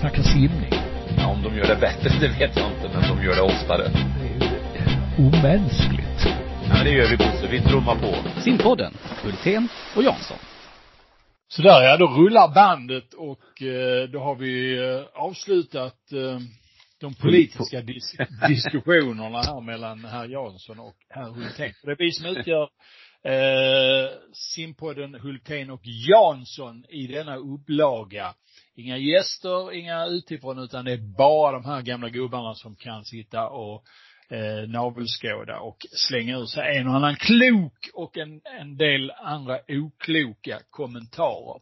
[0.00, 0.72] snacka simning.
[1.16, 3.88] Ja, om de gör det bättre, det vet jag inte, men de gör det oftare.
[4.20, 6.20] Det är omänskligt.
[6.68, 7.48] Ja, det gör vi Bosse.
[7.50, 8.40] Vi trummar på.
[8.40, 10.36] Simpodden, Hultén och Jansson.
[11.48, 16.38] Sådär ja, då rullar bandet och eh, då har vi eh, avslutat eh,
[17.00, 18.16] de politiska dis
[18.48, 21.72] diskussionerna här mellan herr Jansson och herr Hultén.
[21.82, 22.68] Det är vi som utgör
[23.24, 28.34] eh, simpodden Hultén och Jansson i denna upplaga.
[28.80, 33.48] Inga gäster, inga utifrån, utan det är bara de här gamla gubbarna som kan sitta
[33.48, 33.84] och
[34.28, 39.58] eh, navelskåda och slänga ur sig en och annan klok och en, en del andra
[39.68, 41.60] okloka kommentarer.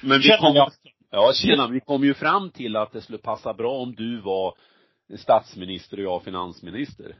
[0.00, 0.70] Men vi kom,
[1.10, 4.54] ja tjena, vi kom ju fram till att det skulle passa bra om du var
[5.16, 7.16] statsminister och jag finansminister.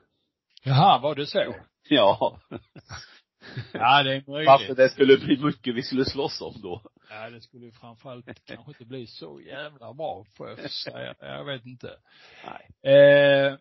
[0.65, 1.55] Jaha, var det så?
[1.89, 2.41] Ja.
[3.73, 4.49] Ja, det är möjligt.
[4.49, 6.83] Fast det skulle bli mycket vi skulle slåss om då.
[7.11, 11.15] Ja, det skulle framförallt kanske inte bli så jävla bra, får jag säga.
[11.21, 11.91] Jag vet inte.
[12.45, 12.95] Nej.
[12.95, 13.57] Eh,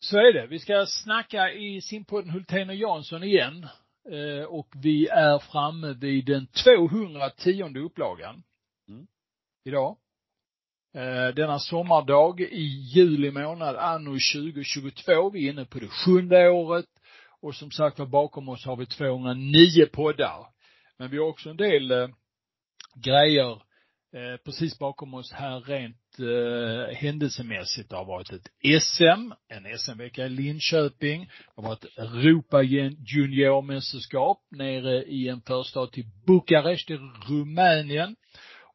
[0.00, 0.46] så är det.
[0.46, 3.66] Vi ska snacka i simpodden Hultén och Jansson igen.
[4.10, 8.42] Eh, och vi är framme vid den 210 upplagan.
[8.88, 9.06] Mm.
[9.64, 9.96] Idag.
[10.94, 15.30] Eh, denna sommardag i juli månad anno 2022.
[15.30, 16.86] Vi är inne på det sjunde året.
[17.42, 20.46] Och som sagt var bakom oss har vi 209 poddar.
[20.98, 22.08] Men vi har också en del eh,
[22.94, 23.52] grejer
[24.12, 27.90] eh, precis bakom oss här rent eh, händelsemässigt.
[27.90, 31.20] Det har varit ett SM, en SM-vecka i Linköping.
[31.20, 36.96] Det har varit Europa juniormästerskap nere i en förstad till Bukarest i
[37.28, 38.16] Rumänien.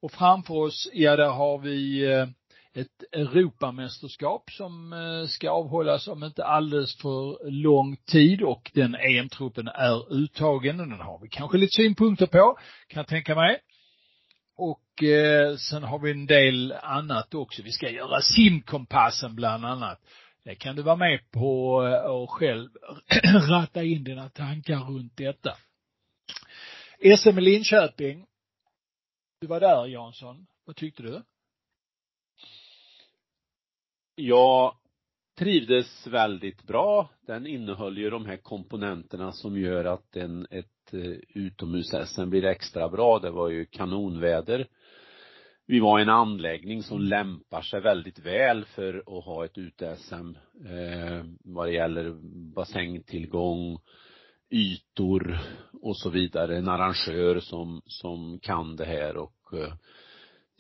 [0.02, 2.28] Och framför oss, ja där har vi eh,
[2.76, 9.68] ett Europamästerskap som eh, ska avhållas om inte alldeles för lång tid och den EM-truppen
[9.68, 12.58] är uttagen och den har vi kanske lite synpunkter på,
[12.88, 13.60] kan jag tänka mig.
[14.58, 17.62] Och eh, sen har vi en del annat också.
[17.64, 20.02] Vi ska göra simkompassen bland annat.
[20.46, 22.70] Det kan du vara med på eh, och själv
[23.50, 25.58] ratta in dina tankar runt detta.
[27.18, 28.26] SM i Linköping.
[29.42, 30.48] Du var där Jansson.
[30.66, 31.22] Vad tyckte du?
[34.16, 34.76] Jag
[35.38, 37.10] trivdes väldigt bra.
[37.28, 42.90] Den innehöll ju de här komponenterna som gör att en, ett eh, utomhus-SM blir extra
[42.90, 43.20] bra.
[43.20, 44.68] Det var ju kanonväder.
[45.66, 50.36] Vi var i en anläggning som lämpar sig väldigt väl för att ha ett ute-SM
[50.66, 52.14] eh, vad det gäller
[52.56, 53.80] bassängtillgång,
[54.50, 55.40] ytor
[55.82, 56.58] och så vidare.
[56.58, 59.74] En arrangör som, som kan det här och eh,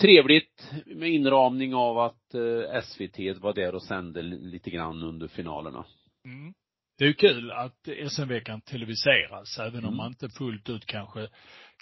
[0.01, 5.85] trevligt med inramning av att eh, SVT var där och sände lite grann under finalerna.
[6.25, 6.53] Mm.
[6.97, 9.97] Det är ju kul att SM-veckan televiseras, även om Mm.
[9.97, 11.27] man inte fullt ut kanske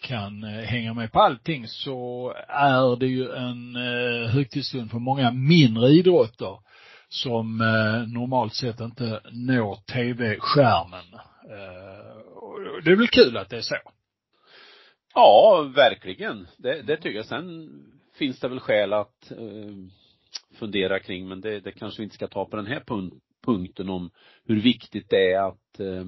[0.02, 5.32] kan eh, hänga med på allting så är det ju en eh, högtidsstund för många
[5.32, 6.60] mindre idrotter
[7.10, 7.58] som
[8.08, 11.06] normalt sett inte når tv-skärmen.
[12.84, 13.76] Det är väl kul att det är så.
[15.14, 16.48] Ja, verkligen.
[16.58, 17.26] Det, det tycker jag.
[17.26, 17.70] Sen
[18.22, 19.74] finns det väl skäl att eh,
[20.60, 23.90] fundera kring, men det, det kanske vi inte ska ta på den här pun punkten
[23.90, 24.10] om
[24.46, 26.06] hur viktigt det är att eh,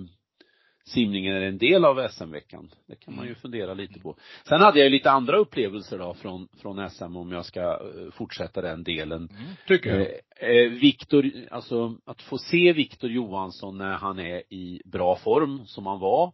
[0.86, 2.72] simningen är en del av SM-veckan.
[2.88, 4.16] Det kan man ju fundera lite på.
[4.48, 8.12] Sen hade jag ju lite andra upplevelser då från, från SM om jag ska eh,
[8.12, 9.30] fortsätta den delen.
[9.32, 10.08] Mm, tycker jag.
[10.66, 15.86] Eh, Viktor, alltså att få se Viktor Johansson när han är i bra form som
[15.86, 16.34] han var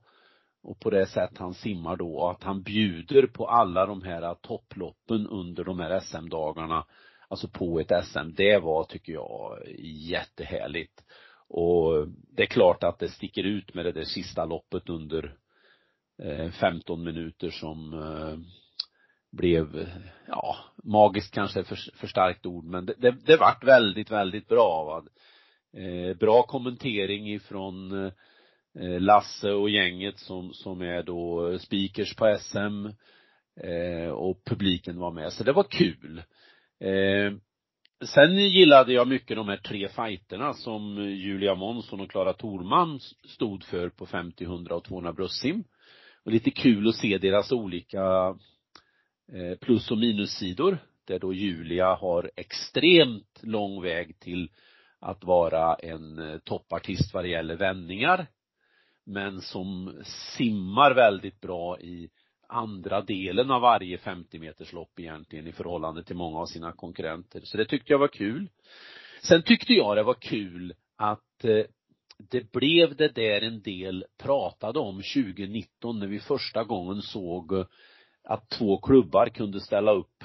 [0.69, 4.35] och på det sätt han simmar då och att han bjuder på alla de här
[4.35, 6.85] topploppen under de här SM-dagarna,
[7.27, 11.03] alltså på ett SM, det var tycker jag jättehärligt.
[11.47, 15.35] Och det är klart att det sticker ut med det där sista loppet under
[16.23, 18.37] eh, 15 minuter som eh,
[19.31, 19.89] blev,
[20.27, 24.47] ja, magiskt kanske är för, för starkt ord, men det, det, det vart väldigt, väldigt
[24.47, 24.83] bra.
[24.83, 25.03] Va?
[25.81, 28.11] Eh, bra kommentering ifrån eh,
[28.75, 32.85] Eh, Lasse och gänget som, som är då eh, speakers på SM
[33.63, 36.23] eh, och publiken var med, så det var kul.
[36.79, 37.33] Eh,
[38.05, 43.63] sen gillade jag mycket de här tre fighterna som Julia Månsson och Klara Thorman stod
[43.63, 45.63] för på 50, 100 och 200 bröstsim.
[46.25, 48.35] Och lite kul att se deras olika
[49.33, 50.77] eh, plus och minussidor
[51.07, 54.49] där då Julia har extremt lång väg till
[54.99, 58.27] att vara en eh, toppartist vad det gäller vändningar
[59.05, 60.01] men som
[60.37, 62.09] simmar väldigt bra i
[62.47, 67.41] andra delen av varje 50 meters lopp egentligen i förhållande till många av sina konkurrenter.
[67.43, 68.49] Så det tyckte jag var kul.
[69.21, 71.63] Sen tyckte jag det var kul att eh,
[72.17, 77.53] det blev det där en del pratade om 2019 när vi första gången såg
[78.23, 80.23] att två klubbar kunde ställa upp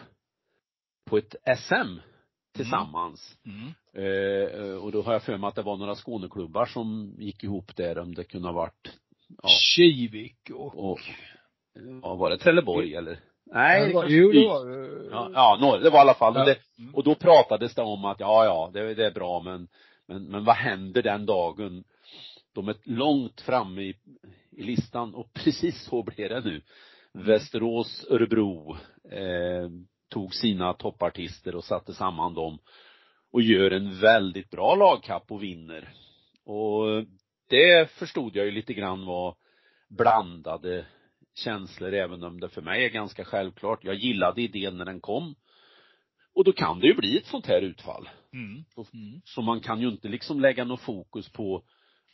[1.04, 1.98] på ett SM
[2.54, 3.36] tillsammans.
[3.46, 3.72] Mm.
[3.96, 7.76] Eh, och då har jag för mig att det var några Skåneklubbar som gick ihop
[7.76, 8.98] där, om det kunde ha varit,
[9.42, 10.98] ja, Kivik och, och,
[12.02, 13.18] ja var det Trelleborg eller?
[13.46, 16.00] Nej, det det var, kanske jo, det var eh, Ja, ja några, det var i
[16.00, 16.44] alla fall, och, Ja.
[16.44, 16.94] det, Mm.
[16.94, 19.68] och då pratades det om att, ja, ja, det, det är bra, men,
[20.08, 21.84] men, men vad händer den dagen
[22.54, 23.94] de är långt framme i,
[24.50, 26.62] i listan och precis så blir det nu.
[27.12, 28.76] Västerås, Örebro,
[29.10, 29.68] eh,
[30.08, 32.58] tog sina toppartister och satte samman dem
[33.32, 35.92] och gör en väldigt bra lagkapp och vinner.
[36.44, 37.04] Och
[37.48, 39.36] det förstod jag ju lite grann var
[39.88, 40.86] blandade
[41.34, 43.84] känslor, även om det för mig är ganska självklart.
[43.84, 45.34] Jag gillade idén när den kom.
[46.34, 48.08] Och då kan det ju bli ett sånt här utfall.
[48.32, 48.64] Mm.
[48.94, 49.20] Mm.
[49.24, 51.62] Så man kan ju inte liksom lägga något fokus på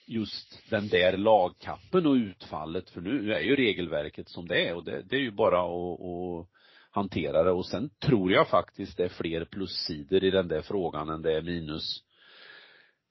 [0.06, 4.84] just den där lagkappen och utfallet, för nu är ju regelverket som det är och
[4.84, 6.46] det, det är ju bara att, att
[6.90, 11.08] hantera det och sen tror jag faktiskt det är fler plussidor i den där frågan
[11.08, 12.02] än det är minus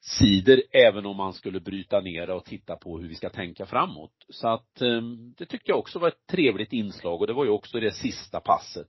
[0.02, 3.66] sidor, även om man skulle bryta ner det och titta på hur vi ska tänka
[3.66, 4.12] framåt.
[4.28, 7.50] Så att ehm, det tyckte jag också var ett trevligt inslag och det var ju
[7.50, 8.88] också det sista passet.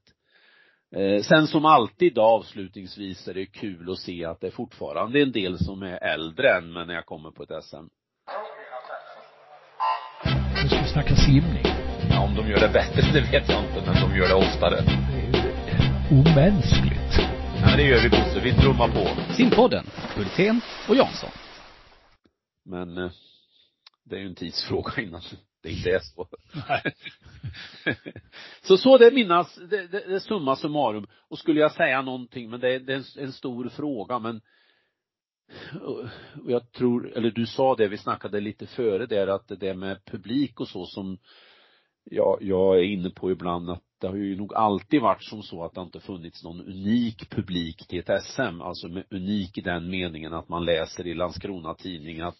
[0.95, 5.21] Eh, sen som alltid då, avslutningsvis är det kul att se att det är fortfarande
[5.21, 7.75] en del som är äldre än men när jag kommer på ett SM.
[10.63, 11.70] Nu ska vi snacka simning.
[12.23, 14.81] Om de gör det bättre, det vet jag inte, men de gör det oftare.
[14.81, 17.13] Det är ju omänskligt.
[17.61, 19.33] Ja, men det gör vi Bosse, vi trummar på.
[19.33, 19.85] Simpodden,
[20.15, 21.29] Hultén och Jansson.
[22.65, 23.11] Men eh,
[24.05, 25.21] det är ju en tidsfråga innan
[25.63, 26.27] det inte är så.
[26.69, 26.83] Nej.
[28.61, 31.07] så så det är mina, det, det, det summa summarum.
[31.29, 34.41] Och skulle jag säga någonting, men det är, det är en, en stor fråga, men
[36.43, 39.73] och jag tror, eller du sa det, vi snackade lite före där, att det där
[39.73, 41.17] med publik och så som
[42.03, 45.63] jag, jag är inne på ibland att det har ju nog alltid varit som så
[45.63, 49.89] att det inte funnits någon unik publik till ett SM, alltså med unik i den
[49.89, 52.37] meningen att man läser i Landskrona tidning att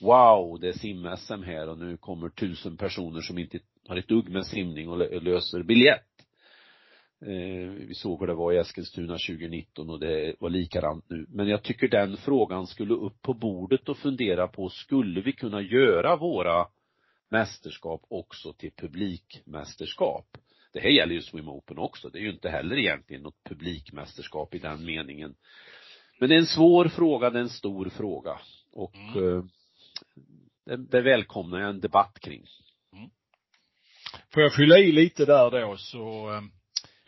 [0.00, 3.58] wow, det är sim-SM här och nu kommer tusen personer som inte
[3.88, 6.04] har ett dugg med simning och löser biljett.
[7.26, 11.26] Eh, vi såg hur det var i Eskilstuna 2019 och det var likadant nu.
[11.28, 15.60] Men jag tycker den frågan skulle upp på bordet och fundera på, skulle vi kunna
[15.60, 16.66] göra våra
[17.30, 20.26] mästerskap också till publikmästerskap?
[20.72, 22.08] Det här gäller ju Swim Open också.
[22.08, 25.34] Det är ju inte heller egentligen något publikmästerskap i den meningen.
[26.20, 28.40] Men det är en svår fråga, det är en stor fråga.
[28.72, 29.38] Och Mm.
[29.38, 29.44] eh,
[30.66, 32.46] det, det välkomnar jag en debatt kring.
[34.34, 36.40] Får jag fylla i lite där då så eh,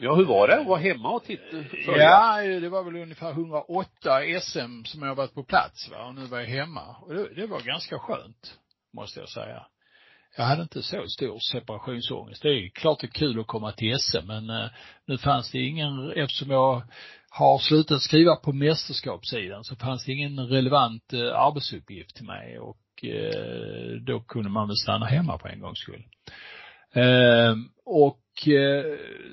[0.02, 1.56] Ja, hur var det att vara hemma och titta?
[1.86, 6.24] Ja, det var väl ungefär 108 SM som jag varit på plats va, och nu
[6.24, 6.96] var jag hemma.
[7.02, 8.58] Och det, det var ganska skönt,
[8.92, 9.66] måste jag säga.
[10.36, 12.42] Jag hade inte så stor separationsångest.
[12.42, 14.70] Det är klart det är kul att komma till SM, men eh,
[15.06, 16.82] nu fanns det ingen, eftersom jag
[17.30, 23.04] har slutat skriva på mästerskapssidan så fanns det ingen relevant eh, arbetsuppgift till mig och
[23.04, 26.04] eh, då kunde man väl stanna hemma på en gångs skull.
[26.94, 27.54] Ehm, eh,
[27.84, 28.20] och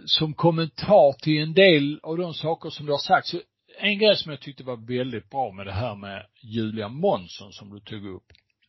[0.06, 3.42] som kommentar till en del av de saker som du har sagt, så
[3.80, 7.74] en grej som jag tyckte var väldigt bra med det här med Julia Månsson som
[7.74, 8.26] du tog upp.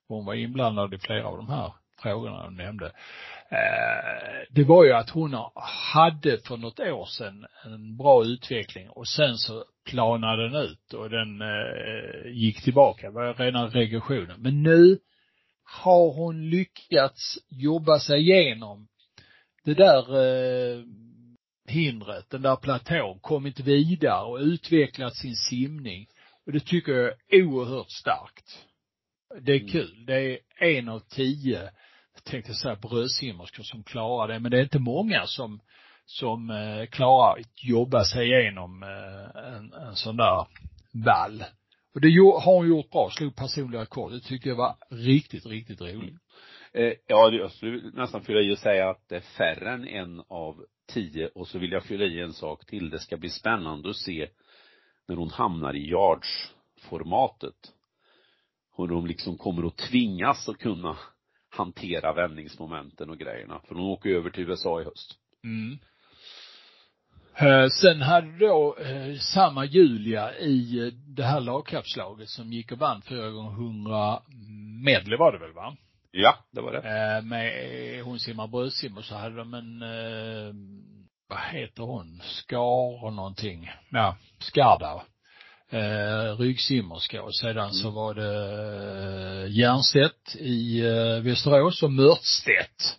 [0.09, 1.73] Hon var inblandad i flera av de här
[2.03, 2.87] frågorna du nämnde.
[3.51, 5.37] Eh, det var ju att hon
[5.95, 11.11] hade för något år sedan en bra utveckling och sen så planade den ut och
[11.11, 13.07] den eh, gick tillbaka.
[13.07, 14.41] Det var rena regressionen.
[14.41, 14.99] Men nu
[15.65, 18.89] har hon lyckats jobba sig igenom
[19.65, 20.83] det där eh,
[21.69, 26.07] hindret, den där platån, kommit vidare och utvecklat sin simning.
[26.47, 28.65] Och det tycker jag är oerhört starkt.
[29.41, 29.69] Det är Mm.
[29.73, 30.07] kul.
[30.07, 31.71] Det är en av tio,
[32.31, 35.61] tänkte säga brödsimmerskor som klarar det, men det är inte många som,
[36.07, 40.47] som eh, klarar att jobba sig igenom eh, en, en sån där
[41.05, 41.45] vall.
[41.95, 44.13] Och det har hon gjort bra, slog personliga rekord.
[44.13, 45.95] Det tyckte jag var riktigt, riktigt roligt.
[45.95, 46.19] Mm.
[46.73, 50.23] Eh, ja, jag skulle nästan fylla i och säga att det är färre än en
[50.29, 52.91] av tio och så vill jag fylla i en sak till.
[52.91, 54.29] Det ska bli spännande att se
[55.09, 57.73] när hon hamnar i yards-formatet.
[58.77, 60.97] Hur de liksom kommer att tvingas att kunna
[61.59, 63.61] hantera vändningsmomenten och grejerna.
[63.69, 65.15] För hon åker över till USA i höst.
[65.45, 65.79] Mm.
[67.41, 72.79] Eh, Sen hade då eh, samma Julia i eh, det här lagkapslaget som gick och
[72.79, 74.23] vann fyra gånger hundra
[74.85, 75.77] medley var det väl va?
[76.11, 77.23] Ja, det var det.
[77.23, 79.81] Med, hon simmar bröstsim och så hade de en,
[81.29, 83.71] vad heter hon, Skar och någonting.
[83.91, 85.03] Ja, Skarda.
[85.71, 92.99] Eh, ryggsimmerska och sedan så var det eh, Järnstedt i eh, Västerås och Mörtstedt.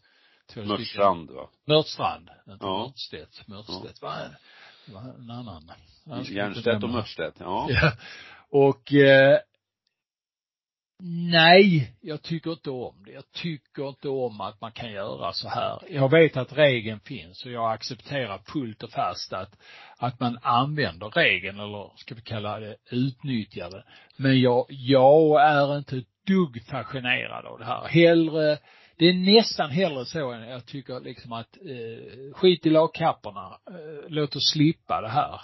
[0.56, 1.50] Mörstrand va?
[1.68, 2.86] Mörtstrand, inte Ja.
[2.88, 3.48] Mörtstedt.
[3.48, 4.16] Mörtstedt var
[4.86, 5.72] Det var en annan.
[6.24, 7.68] Järnstedt och Mörstedt, ja.
[7.70, 7.92] ja.
[8.50, 9.40] Och eh,
[11.02, 13.12] Nej, jag tycker inte om det.
[13.12, 15.80] Jag tycker inte om att man kan göra så här.
[15.90, 19.58] Jag vet att regeln finns och jag accepterar fullt och fast att,
[19.98, 23.84] att man använder regeln eller ska vi kalla det utnyttjar det.
[24.18, 27.88] Men jag, jag är inte ett dugg fascinerad av det här.
[27.88, 28.58] Hellre,
[28.98, 33.60] det är nästan hellre så än jag tycker liksom att eh, skit i lagkapporna.
[33.70, 35.42] Eh, låt oss slippa det här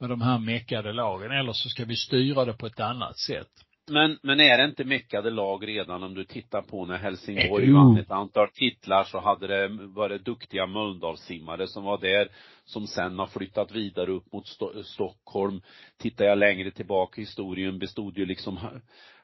[0.00, 3.50] med de här meckade lagen eller så ska vi styra det på ett annat sätt.
[3.90, 7.74] Men, men är det inte meckade lag redan om du tittar på när Helsingborg jo.
[7.74, 12.28] vann ett antal titlar så hade det varit duktiga Mölndalssimmare som var där,
[12.64, 15.60] som sen har flyttat vidare upp mot Sto Stockholm.
[15.98, 18.58] Tittar jag längre tillbaka i historien bestod ju liksom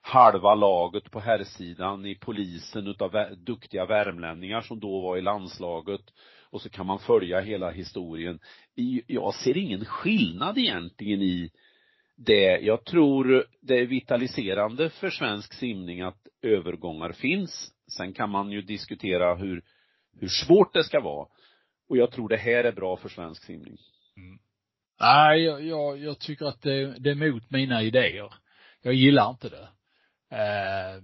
[0.00, 6.03] halva laget på herrsidan i polisen utav duktiga värmlänningar som då var i landslaget.
[6.50, 8.38] Och så kan man följa hela historien.
[9.07, 11.50] Jag ser ingen skillnad egentligen i
[12.19, 17.73] det, jag tror det är vitaliserande för svensk simning att övergångar finns.
[17.97, 19.63] Sen kan man ju diskutera hur,
[20.21, 21.29] hur svårt det ska vara.
[21.89, 23.77] Och jag tror det här är bra för svensk simning.
[24.17, 24.39] Mm.
[25.01, 28.33] Nej, jag, jag, jag, tycker att det, det är emot mina idéer.
[28.83, 29.69] Jag gillar inte det.
[30.37, 31.03] Eh,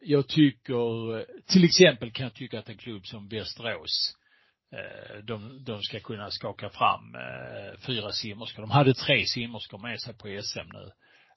[0.00, 4.21] jag tycker, till exempel kan jag tycka att en klubb som Västerås Eh,
[4.72, 8.62] Eh, de, de ska kunna skaka fram eh, fyra simmerskor.
[8.62, 10.90] De hade tre simmerskor med sig på SM nu.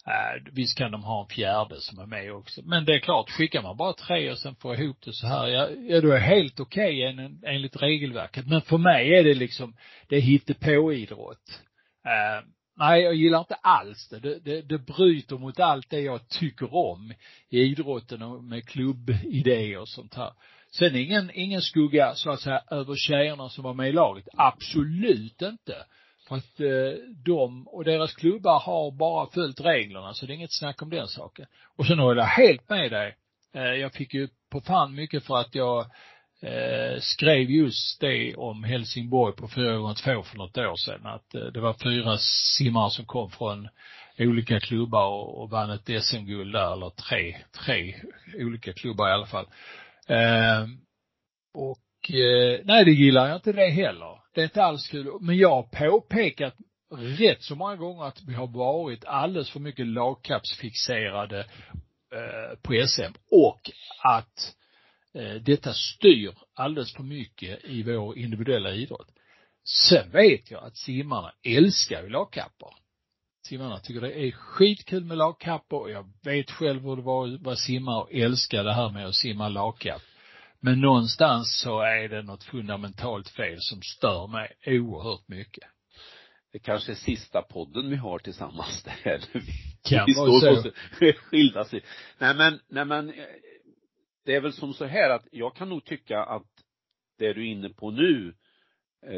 [0.07, 2.61] Eh, visst kan de ha en fjärde som är med också.
[2.63, 5.47] Men det är klart, skickar man bara tre och sen får ihop det så här,
[5.47, 8.47] ja, ja då är det helt okej okay, en, enligt regelverket.
[8.47, 9.75] Men för mig är det liksom,
[10.07, 11.61] det är hittepåidrott.
[12.05, 14.19] Uh, nej, jag gillar inte alls det.
[14.19, 14.61] Det, det.
[14.61, 17.13] det bryter mot allt det jag tycker om
[17.49, 20.31] i idrotten och med klubbidéer och sånt här.
[20.71, 24.27] Sen ingen, ingen skugga så att säga över tjejerna som var med i laget.
[24.33, 25.85] Absolut inte.
[26.27, 30.53] För att eh, de och deras klubbar har bara följt reglerna så det är inget
[30.53, 31.45] snack om den saken.
[31.77, 33.15] Och sen håller jag helt med dig.
[33.53, 35.85] Eh, jag fick ju på fan mycket för att jag
[36.41, 41.05] eh, skrev just det om Helsingborg på 4 gånger 2 för något år sedan.
[41.05, 42.17] Att eh, det var fyra
[42.57, 43.67] simmare som kom från
[44.19, 47.95] olika klubbar och, och vann ett SM-guld där, eller tre, tre
[48.33, 49.45] olika klubbar i alla fall.
[50.07, 50.67] Eh,
[51.53, 54.19] och eh, nej, det gillar jag inte det heller.
[54.33, 55.11] Det är inte alls kul.
[55.21, 56.55] Men jag har påpekat
[56.95, 61.39] rätt så många gånger att vi har varit alldeles för mycket lagkappsfixerade
[62.11, 63.61] eh, på SM och
[64.03, 64.55] att
[65.13, 69.07] eh, detta styr alldeles för mycket i vår individuella idrott.
[69.87, 72.73] Sen vet jag att simmarna älskar ju lagkappor
[73.45, 77.41] simmarna tycker det är skitkul med lagkappor och jag vet själv hur det var att
[77.41, 80.01] vara simmare och älska det här med att simma lagkapp.
[80.59, 85.63] Men någonstans så är det något fundamentalt fel som stör mig oerhört mycket.
[86.51, 89.19] Det kanske är sista podden vi har tillsammans där.
[89.89, 90.63] Kan vi så.
[90.99, 91.83] På skilda sig.
[92.17, 93.13] Nej men, nej men,
[94.25, 96.47] det är väl som så här att jag kan nog tycka att
[97.17, 98.44] det du är inne på nu Eh,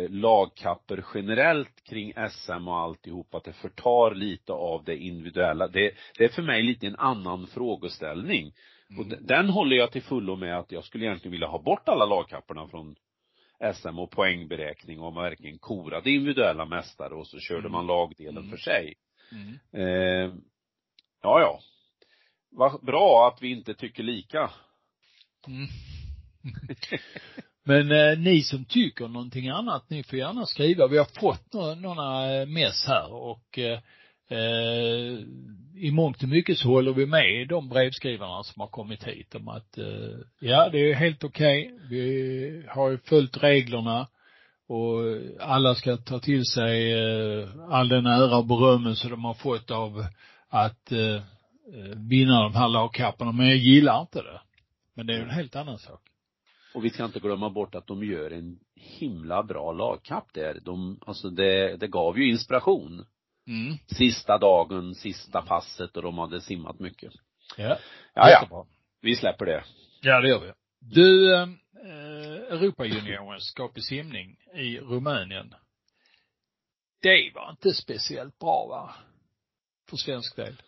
[0.09, 5.67] lagkapper generellt kring SM och alltihop, att det förtar lite av det individuella.
[5.67, 8.53] Det, det är för mig lite en annan frågeställning.
[8.89, 8.99] Mm.
[8.99, 12.05] Och den håller jag till fullo med att jag skulle egentligen vilja ha bort alla
[12.05, 12.95] lagkapporna från
[13.73, 17.71] SM och poängberäkning och man verkligen korade individuella mästare och så körde mm.
[17.71, 18.49] man lagdelen mm.
[18.49, 18.93] för sig.
[19.31, 19.59] Mm.
[19.73, 20.33] Eh,
[21.21, 21.59] ja, ja.
[22.49, 24.51] Vad bra att vi inte tycker lika.
[27.67, 30.87] Men eh, ni som tycker någonting annat, ni får gärna skriva.
[30.87, 33.79] Vi har fått några, några mess här och eh,
[34.29, 35.19] eh,
[35.75, 39.47] i mångt och mycket så håller vi med de brevskrivarna som har kommit hit om
[39.47, 41.73] att eh, ja, det är helt okej.
[41.73, 41.87] Okay.
[41.89, 44.07] Vi har ju följt reglerna
[44.67, 45.01] och
[45.39, 50.05] alla ska ta till sig eh, all den ära och berömmelse de har fått av
[50.49, 51.21] att eh, eh
[51.95, 53.31] vinna de här lagkapparna.
[53.31, 54.41] Men jag gillar inte det.
[54.93, 56.01] Men det är en helt annan sak.
[56.77, 60.59] Och vi ska inte glömma bort att de gör en himla bra lagkapp där.
[60.59, 63.05] De, alltså det, det gav ju inspiration.
[63.47, 63.77] Mm.
[63.87, 67.13] Sista dagen, sista passet och de hade simmat mycket.
[67.57, 67.77] Ja.
[68.13, 68.67] Ja, ja.
[69.01, 69.63] Vi släpper det.
[70.01, 70.51] Ja, det gör vi.
[70.79, 71.47] Du, eh,
[72.49, 75.53] Europajuniorskap i simning i Rumänien.
[77.01, 78.95] Det var inte speciellt bra va?
[79.89, 80.61] För svensk del.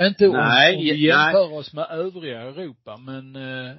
[0.00, 1.58] Inte nej, om vi jämför nej.
[1.58, 3.74] oss med övriga Europa, men, eh,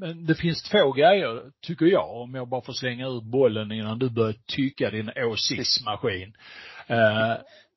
[0.00, 3.98] men det finns två grejer, tycker jag, om jag bara får slänga ut bollen innan
[3.98, 6.36] du börjar tycka din åsiktsmaskin.
[6.86, 7.36] Eh,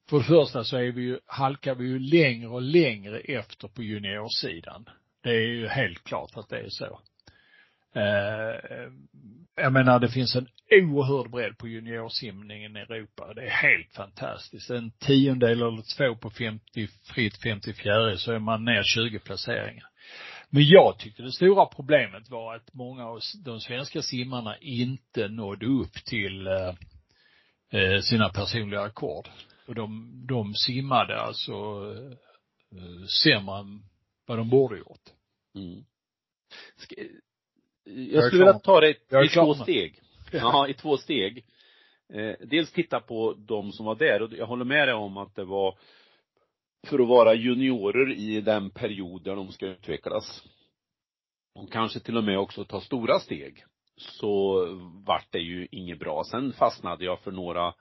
[0.10, 3.84] för det första så är vi ju, halkar vi ju längre och längre efter på
[3.84, 4.90] juniorsidan.
[5.24, 7.00] Det är ju helt klart att det är så.
[7.96, 8.92] Eh,
[9.56, 13.34] jag menar det finns en oerhörd bredd på juniorsimningen i Europa.
[13.34, 14.70] Det är helt fantastiskt.
[14.70, 19.86] En tiondel eller två på 50, fritt 54 så är man ner 20 placeringar.
[20.50, 25.66] Men jag tyckte det stora problemet var att många av de svenska simmarna inte nådde
[25.66, 26.74] upp till eh,
[27.72, 29.30] eh sina personliga rekord.
[29.68, 31.51] Och de, de simmade alltså
[32.72, 33.84] eh, sämre än
[34.25, 35.04] vad de borde gjort.
[35.56, 35.84] Mm.
[37.84, 38.90] Jag skulle vilja ta det
[39.25, 40.00] i två steg.
[40.40, 41.46] Ja, i två steg.
[42.14, 45.36] Eh, dels titta på de som var där och jag håller med dig om att
[45.36, 45.78] det var
[46.88, 50.44] för att vara juniorer i den period där de ska utvecklas
[51.56, 53.64] och kanske till och med också ta stora steg
[53.98, 54.66] så
[55.06, 56.24] vart det ju inget bra.
[56.32, 57.74] Sen fastnade jag för några,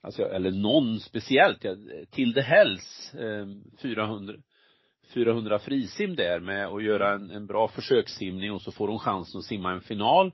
[0.00, 1.64] alltså, eller någon speciellt,
[2.10, 3.46] Tilde Hells, eh,
[3.82, 4.34] 400,
[5.14, 9.38] 400 frisim där med att göra en, en bra försökssimning och så får hon chansen
[9.38, 10.32] att simma en final.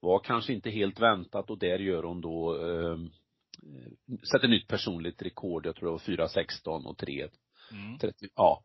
[0.00, 2.98] Var kanske inte helt väntat och där gör hon då eh,
[4.32, 7.28] sätter nytt personligt rekord, jag tror det var 4.16 och 3.
[7.72, 7.98] Mm.
[7.98, 8.62] 30, ja.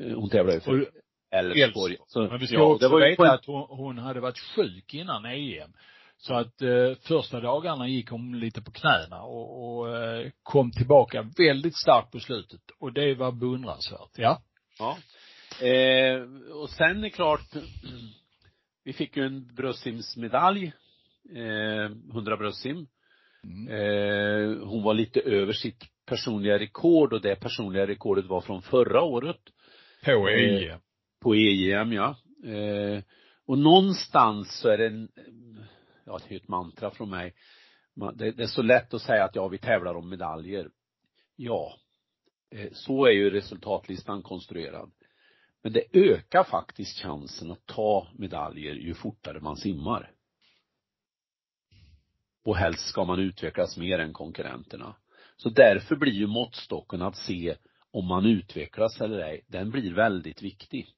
[0.00, 0.90] Eh, hon tävlar ju för
[1.30, 1.96] Elfsborg.
[2.14, 5.72] Men vi ska ja, också veta att hon, hon hade varit sjuk innan EM.
[6.18, 11.30] Så att eh, första dagarna gick hon lite på knäna och, och eh, kom tillbaka
[11.36, 12.60] väldigt starkt på slutet.
[12.78, 14.42] Och det var beundransvärt, ja.
[14.78, 14.98] Ja.
[15.66, 17.54] Eh, och sen är klart,
[18.86, 20.72] vi fick ju en bröstsimsmedalj,
[21.34, 22.86] eh, 100 bröstsim.
[23.44, 23.68] Mm.
[23.68, 29.02] Eh, hon var lite över sitt personliga rekord och det personliga rekordet var från förra
[29.02, 29.40] året.
[30.04, 30.70] På EM.
[30.70, 30.76] Eh,
[31.20, 32.16] på EM, ja.
[32.44, 33.02] Eh,
[33.46, 35.08] och någonstans så är det en,
[36.04, 37.34] ja det är ett mantra från mig.
[38.14, 40.70] Det, det är så lätt att säga att ja, vi tävlar om medaljer.
[41.36, 41.74] Ja,
[42.54, 44.90] eh, så är ju resultatlistan konstruerad.
[45.62, 50.12] Men det ökar faktiskt chansen att ta medaljer ju fortare man simmar.
[52.44, 54.96] Och helst ska man utvecklas mer än konkurrenterna.
[55.36, 57.56] Så därför blir ju måttstocken att se
[57.90, 60.88] om man utvecklas eller ej, den blir väldigt viktig.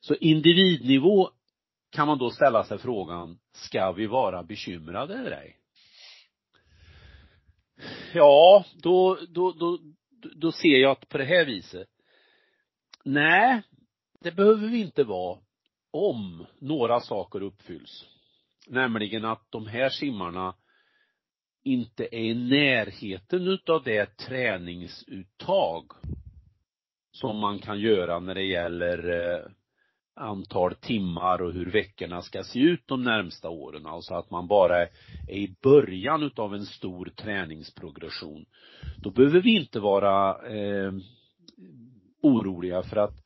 [0.00, 1.30] Så individnivå
[1.90, 5.56] kan man då ställa sig frågan, ska vi vara bekymrade eller ej?
[8.14, 9.78] Ja, då, då, då,
[10.36, 11.88] då ser jag att på det här viset,
[13.04, 13.62] nej,
[14.20, 15.38] det behöver vi inte vara
[15.90, 18.04] om några saker uppfylls.
[18.68, 20.54] Nämligen att de här simmarna
[21.64, 25.92] inte är i närheten utav det träningsuttag
[27.10, 29.50] som man kan göra när det gäller eh,
[30.16, 33.86] antal timmar och hur veckorna ska se ut de närmsta åren.
[33.86, 34.88] Alltså att man bara är
[35.28, 38.46] i början utav en stor träningsprogression.
[38.96, 40.92] Då behöver vi inte vara eh,
[42.24, 43.24] oroliga för att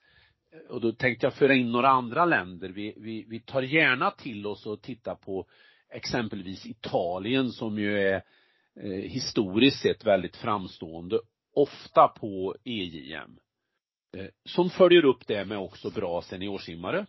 [0.68, 2.68] och då tänkte jag föra in några andra länder.
[2.68, 5.46] Vi, vi, vi tar gärna till oss och tittar på
[5.90, 8.22] exempelvis Italien som ju är
[8.80, 11.20] eh, historiskt sett väldigt framstående,
[11.54, 13.38] ofta på EJM.
[14.16, 17.06] Eh, som följer upp det med också bra seniorsimmare.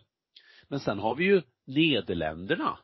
[0.68, 2.78] Men sen har vi ju Nederländerna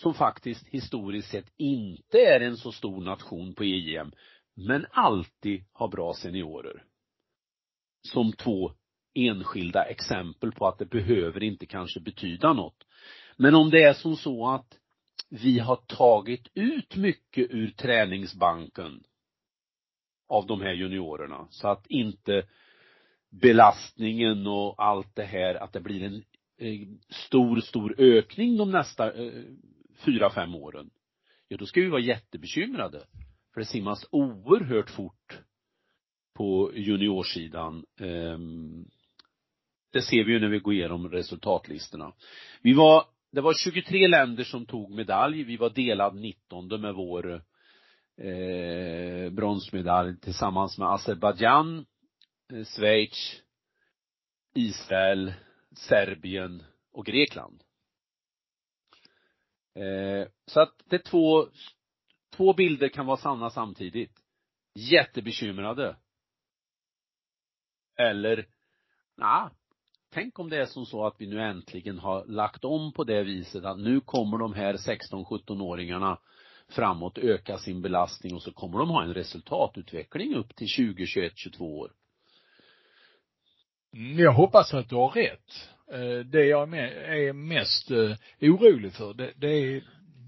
[0.00, 4.12] som faktiskt historiskt sett inte är en så stor nation på EJM,
[4.54, 6.84] men alltid har bra seniorer.
[8.02, 8.72] Som två
[9.14, 12.84] enskilda exempel på att det behöver inte kanske betyda något.
[13.36, 14.78] Men om det är som så att
[15.28, 19.02] vi har tagit ut mycket ur träningsbanken
[20.28, 22.46] av de här juniorerna så att inte
[23.30, 26.24] belastningen och allt det här, att det blir en
[26.58, 29.42] eh, stor, stor ökning de nästa eh,
[30.04, 30.90] fyra, fem åren.
[31.48, 33.06] Ja, då ska vi vara jättebekymrade.
[33.54, 35.21] För det simmas oerhört fort
[36.34, 37.84] på juniorsidan.
[38.00, 38.84] Ehm,
[39.92, 42.12] det ser vi ju när vi går igenom resultatlistorna.
[42.62, 45.42] Vi var, det var 23 länder som tog medalj.
[45.42, 47.42] Vi var delad 19 med vår
[48.16, 51.86] eh, bronsmedalj tillsammans med Azerbajdzjan,
[52.52, 53.42] eh, Schweiz,
[54.54, 55.32] Israel,
[55.76, 57.62] Serbien och Grekland.
[59.74, 61.46] Eh, så att det är två,
[62.36, 64.12] två bilder kan vara sanna samtidigt.
[64.74, 65.96] Jättebekymrade.
[67.98, 68.46] Eller,
[69.16, 69.48] nej,
[70.12, 73.22] tänk om det är som så att vi nu äntligen har lagt om på det
[73.22, 76.18] viset att nu kommer de här 16-17-åringarna
[76.68, 81.32] framåt öka sin belastning och så kommer de ha en resultatutveckling upp till 20, 21,
[81.36, 81.92] 22 år.
[83.94, 85.68] Mm, jag hoppas att du har rätt.
[85.92, 89.84] Eh, det jag är mest eh, orolig för, det, det är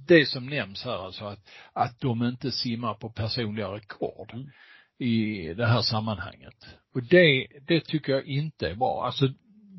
[0.07, 4.51] det som nämns här alltså att, att de inte simmar på personliga rekord mm.
[4.99, 6.55] I det här sammanhanget.
[6.95, 9.05] Och det, det tycker jag inte är bra.
[9.07, 9.29] Alltså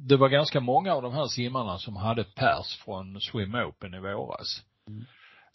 [0.07, 3.99] det var ganska många av de här simmarna som hade pers från Swim Open i
[3.99, 4.63] våras.
[4.87, 5.05] Mm.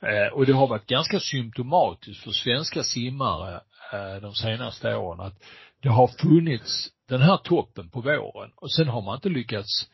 [0.02, 3.60] Eh, och det har varit ganska symptomatiskt för svenska simmare
[3.92, 5.42] eh, de senaste åren att
[5.82, 9.90] det har funnits den här toppen på våren och sen har man inte lyckats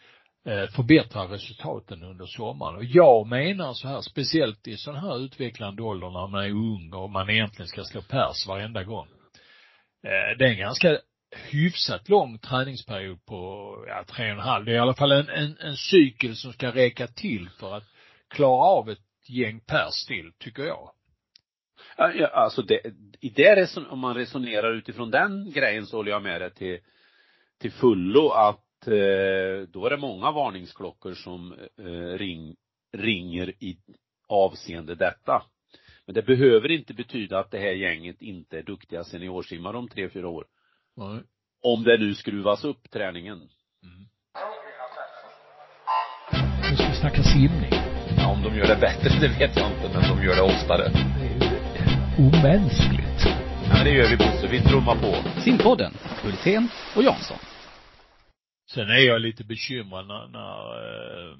[0.46, 2.76] eh, förbättra resultaten under sommaren.
[2.76, 6.92] Och jag menar så här, speciellt i sån här utvecklande ålder när man är ung
[6.92, 9.06] och man egentligen ska slå pers varenda gång.
[10.06, 10.98] Eh, det är en ganska
[11.50, 14.64] hyfsat lång träningsperiod på, ja, tre och en halv.
[14.64, 17.84] Det är i alla fall en, en, en cykel som ska räcka till för att
[18.28, 20.90] klara av ett gäng pers till, tycker jag.
[21.96, 22.80] Ja, alltså det,
[23.20, 26.78] i det reson, om man resonerar utifrån den grejen så håller jag med dig till,
[27.60, 32.56] till fullo att eh, då är det många varningsklockor som eh, ring,
[32.92, 33.78] ringer i
[34.28, 35.42] avseende detta.
[36.06, 40.08] Men det behöver inte betyda att det här gänget inte är duktiga seniorsimmare om tre,
[40.08, 40.44] fyra år.
[40.96, 41.22] Nej.
[41.62, 43.38] Om det nu skruvas upp träningen.
[43.82, 44.06] Mm.
[46.70, 47.70] Nu ska vi snacka simning.
[48.16, 50.88] Ja, om de gör det bättre, det vet jag inte, men de gör det oftare.
[51.18, 53.20] Det är ju omänskligt.
[53.68, 55.40] Ja, men det gör vi Bosse, vi trummar på.
[55.40, 55.92] Simpodden,
[56.22, 57.38] Hultén och Jansson.
[58.70, 61.36] Sen är jag lite bekymrad när, när eh,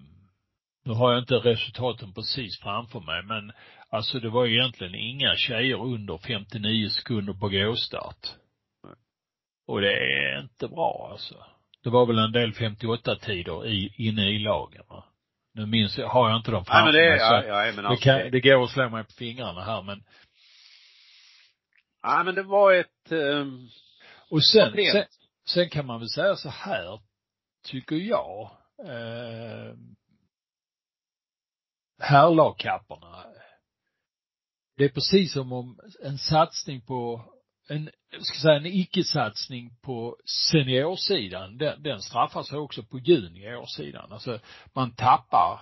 [0.86, 3.52] nu har jag inte resultaten precis framför mig, men
[3.90, 8.26] alltså det var egentligen inga tjejer under 59 sekunder på gåstart.
[9.66, 11.34] Och det är inte bra alltså.
[11.84, 15.04] Det var väl en del 58 tider i, inne i lagen va.
[15.54, 17.72] Nu minns jag, har jag inte dem Nej framför men det, mig ja, så ja,
[17.74, 20.02] men det alltså, kan, det går att slå mig på fingrarna här men,
[22.02, 23.68] Ja men det var ett, um,
[24.30, 24.92] och sen, Problem.
[24.92, 25.04] sen,
[25.48, 27.00] sen kan man väl säga så här,
[27.64, 28.50] tycker jag,
[28.84, 29.74] eh,
[31.98, 33.24] herrlagkapporna.
[34.76, 37.24] Det är precis som om en satsning på,
[37.68, 40.16] en, ska säga en icke-satsning på
[40.50, 44.12] seniorsidan, den, den straffar sig också på juniorsidan.
[44.12, 44.38] Alltså
[44.72, 45.60] man tappar,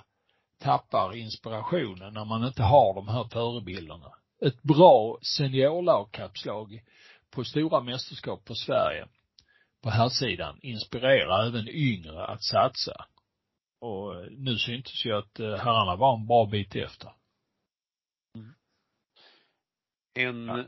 [0.58, 4.12] tappar inspirationen när man inte har de här förebilderna.
[4.42, 6.82] Ett bra seniorlagkappslag
[7.30, 9.06] på stora mästerskap för Sverige
[9.82, 13.06] på här sidan inspirerar även yngre att satsa.
[13.84, 17.12] Och eh, nu syntes ju att eh, herrarna var en bra bit efter.
[20.14, 20.64] en Ja.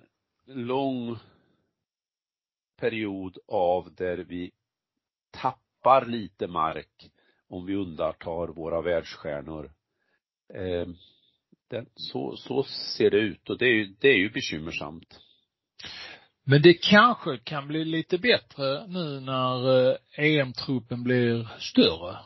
[0.46, 1.18] lång
[2.76, 4.50] period av där vi
[5.31, 7.11] tappar lite mark
[7.48, 9.72] om vi undantar våra världsstjärnor.
[10.55, 10.87] Eh,
[11.70, 12.62] den, så, så
[12.96, 15.20] ser det ut och det är ju, det är ju bekymmersamt.
[16.44, 22.16] Men det kanske kan bli lite bättre nu när eh, EM-truppen blir större.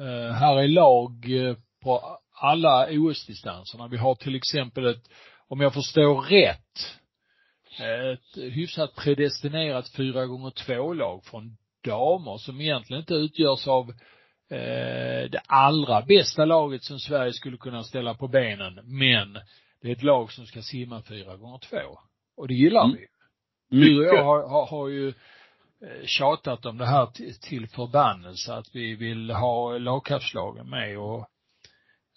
[0.00, 3.88] Eh, här är lag eh, på alla OS-distanserna.
[3.88, 5.08] Vi har till exempel ett,
[5.48, 6.98] om jag förstår rätt,
[7.80, 13.90] ett hyfsat predestinerat fyra gånger två lag från damer som egentligen inte utgörs av
[14.50, 19.32] eh, det allra bästa laget som Sverige skulle kunna ställa på benen, men
[19.82, 21.98] det är ett lag som ska simma fyra gånger två.
[22.36, 22.96] Och det gillar Mm.
[22.96, 23.06] vi.
[23.70, 25.14] Du och jag har, har, har ju
[25.82, 31.28] Eh, tjatat om det här till, till förbannelse, att vi vill ha lagkappslagen med och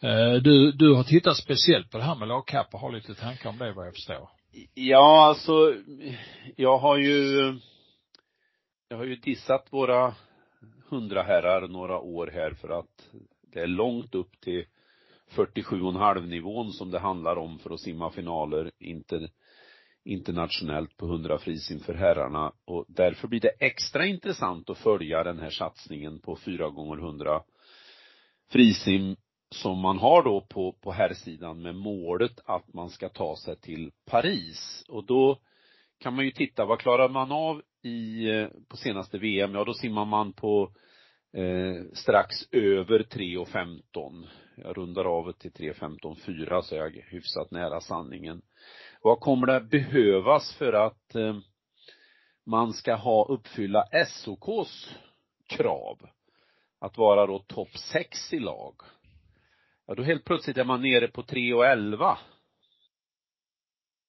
[0.01, 3.49] eh, du, du har tittat speciellt på det här med lagkapp och har lite tankar
[3.49, 4.29] om det vad jag förstår.
[4.73, 5.73] Ja, alltså,
[6.55, 7.59] jag har ju,
[8.89, 10.15] jag har ju dissat våra
[10.89, 13.09] hundra herrar några år här för att
[13.53, 14.65] det är långt upp till
[15.31, 19.29] 47,5 nivån som det handlar om för att simma finaler, inte
[20.05, 25.39] internationellt på 100 frisim för herrarna och därför blir det extra intressant att följa den
[25.39, 27.41] här satsningen på 4 gånger 100
[28.51, 29.15] frisim
[29.49, 33.91] som man har då på, på herrsidan med målet att man ska ta sig till
[34.05, 35.39] Paris och då
[35.99, 39.55] kan man ju titta, vad klarar man av i, eh, på senaste VM?
[39.55, 40.71] Ja, då simmar man på
[41.33, 44.27] eh, strax över 3.15.
[44.57, 48.41] Jag rundar av det till 3.15,4 så är jag hyfsat nära sanningen.
[49.05, 51.37] Vad kommer det behövas för att eh,
[52.45, 54.95] man ska ha uppfylla SOKs
[55.47, 56.09] krav?
[56.79, 58.75] Att vara då topp 6 i lag.
[59.87, 62.17] Ja, då helt plötsligt är man nere på 3.11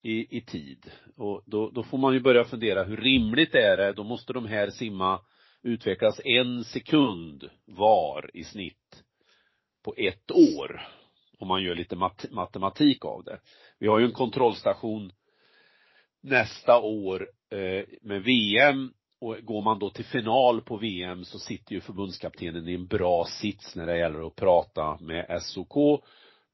[0.02, 0.90] i, i tid.
[1.16, 3.92] Och då, då får man ju börja fundera, hur rimligt är det?
[3.92, 5.20] Då måste de här simma,
[5.62, 9.04] utvecklas en sekund var i snitt
[9.84, 10.88] på ett år.
[11.38, 13.40] Om man gör lite mat matematik av det.
[13.78, 15.12] Vi har ju en kontrollstation
[16.22, 21.74] nästa år eh, med VM och går man då till final på VM så sitter
[21.74, 26.04] ju förbundskaptenen i en bra sits när det gäller att prata med SOK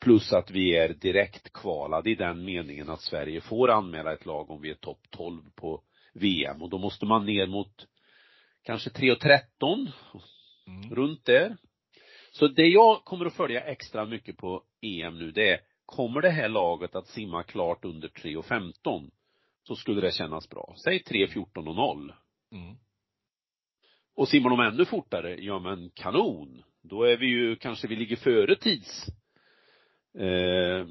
[0.00, 4.50] plus att vi är direkt kvalade i den meningen att Sverige får anmäla ett lag
[4.50, 5.82] om vi är topp 12 på
[6.14, 7.86] VM och då måste man ner mot
[8.62, 9.92] kanske 3.13
[10.66, 10.94] Mm.
[10.94, 11.56] runt där.
[12.32, 16.30] Så det jag kommer att följa extra mycket på EM nu det är kommer det
[16.30, 19.10] här laget att simma klart under 3.15
[19.62, 20.74] så skulle det kännas bra.
[20.84, 22.12] Säg 3.14 och 0.
[22.52, 22.76] Mm.
[24.16, 26.62] Och simmar de ännu fortare, ja men kanon.
[26.82, 29.06] Då är vi ju, kanske vi ligger före tids
[30.18, 30.86] eh,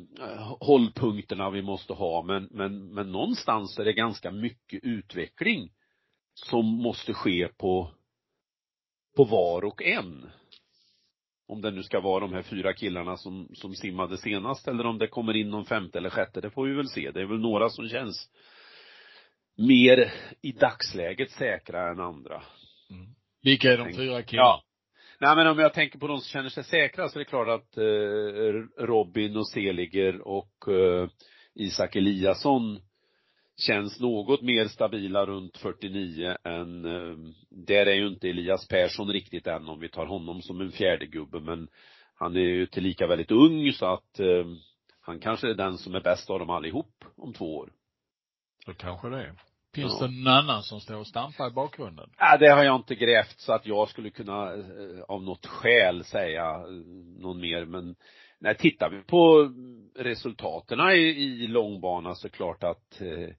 [0.60, 5.72] hållpunkterna vi måste ha men, men, men någonstans är det ganska mycket utveckling
[6.34, 7.92] som måste ske på,
[9.16, 10.30] på var och en.
[11.52, 14.98] Om det nu ska vara de här fyra killarna som, som simmade senast eller om
[14.98, 17.12] det kommer in någon femte eller sjätte, det får vi väl se.
[17.12, 18.30] Det är väl några som känns
[19.58, 22.44] mer i dagsläget säkra än andra.
[22.90, 23.08] Mm.
[23.44, 24.48] Vilka är de fyra killarna?
[24.48, 24.64] Ja.
[25.20, 27.48] Nej men om jag tänker på de som känner sig säkra så är det klart
[27.48, 31.10] att eh, Robin och Seliger och eh,
[31.56, 32.80] Isak Eliasson
[33.62, 37.18] känns något mer stabila runt 49 än, eh,
[37.50, 41.06] där är ju inte Elias Persson riktigt än om vi tar honom som en fjärde
[41.06, 41.68] gubbe men
[42.16, 44.46] han är ju tillika väldigt ung så att eh,
[45.02, 47.72] han kanske är den som är bäst av dem allihop om två år.
[48.66, 49.34] Så kanske det är.
[49.76, 50.08] Finns Ja.
[50.08, 52.10] det någon annan som står och stampar i bakgrunden?
[52.18, 56.04] Ja, det har jag inte grävt så att jag skulle kunna eh, av något skäl
[56.04, 56.64] säga eh,
[57.20, 57.96] någon mer men
[58.42, 59.52] när tittar vi på
[59.96, 63.30] resultaten i, i långbana så klart att eh,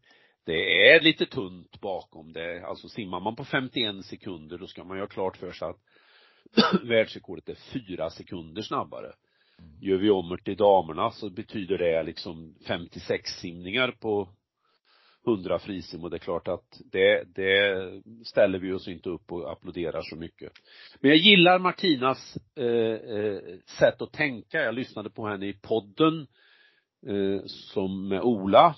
[0.44, 2.66] det är lite tunt bakom det.
[2.66, 5.80] Alltså simmar man på 51 sekunder då ska man ju ha klart för sig att
[6.88, 9.12] världsrekordet är fyra sekunder snabbare.
[9.80, 14.28] Gör vi om det till damerna så betyder det liksom 56 simningar på
[15.26, 19.52] 100 frisim och det är klart att det, det ställer vi oss inte upp och
[19.52, 20.52] applåderar så mycket.
[21.00, 23.40] Men jag gillar Martinas eh, eh,
[23.78, 24.62] sätt att tänka.
[24.62, 26.26] Jag lyssnade på henne i podden
[27.06, 28.76] eh, som med Ola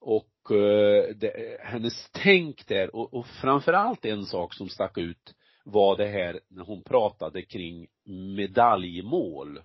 [0.00, 5.96] och eh, det, hennes tänk där och, och framförallt en sak som stack ut var
[5.96, 7.86] det här när hon pratade kring
[8.36, 9.60] medaljmål.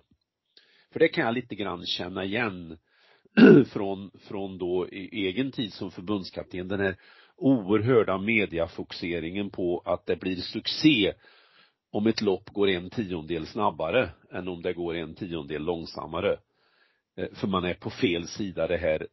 [0.92, 2.78] För det kan jag lite grann känna igen
[3.72, 6.96] från, från då i egen tid som förbundskapten, den här
[7.36, 11.12] oerhörda mediafokuseringen på att det blir succé
[11.90, 16.38] om ett lopp går en tiondel snabbare än om det går en tiondel långsammare.
[17.16, 19.06] Eh, för man är på fel sida det här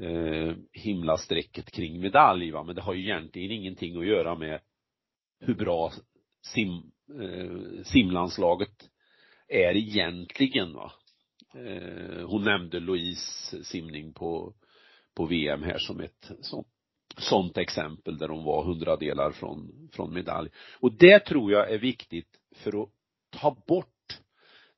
[0.00, 4.60] eh, himlastrecket kring medalj va, men det har ju egentligen ingenting att göra med
[5.40, 5.92] hur bra
[6.42, 6.82] sim,
[7.20, 8.90] eh, simlandslaget
[9.48, 10.92] är egentligen va.
[11.54, 14.54] Eh, hon nämnde Louise simning på,
[15.14, 16.66] på VM här som ett sånt,
[17.18, 20.50] sånt exempel där hon var hundradelar från, från medalj.
[20.80, 22.88] Och det tror jag är viktigt för att
[23.30, 23.88] ta bort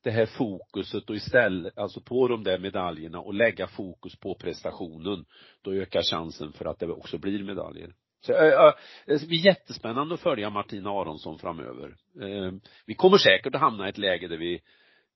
[0.03, 5.25] det här fokuset och istället, alltså på de där medaljerna och lägga fokus på prestationen.
[5.61, 7.93] Då ökar chansen för att det också blir medaljer.
[8.25, 8.73] Så, äh, äh,
[9.05, 11.95] det ska bli jättespännande att följa Martina Aronsson framöver.
[12.21, 12.53] Äh,
[12.85, 14.61] vi kommer säkert att hamna i ett läge där vi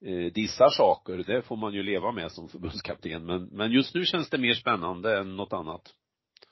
[0.06, 4.06] eh, dissar saker, det får man ju leva med som förbundskapten, men, men just nu
[4.06, 5.94] känns det mer spännande än något annat.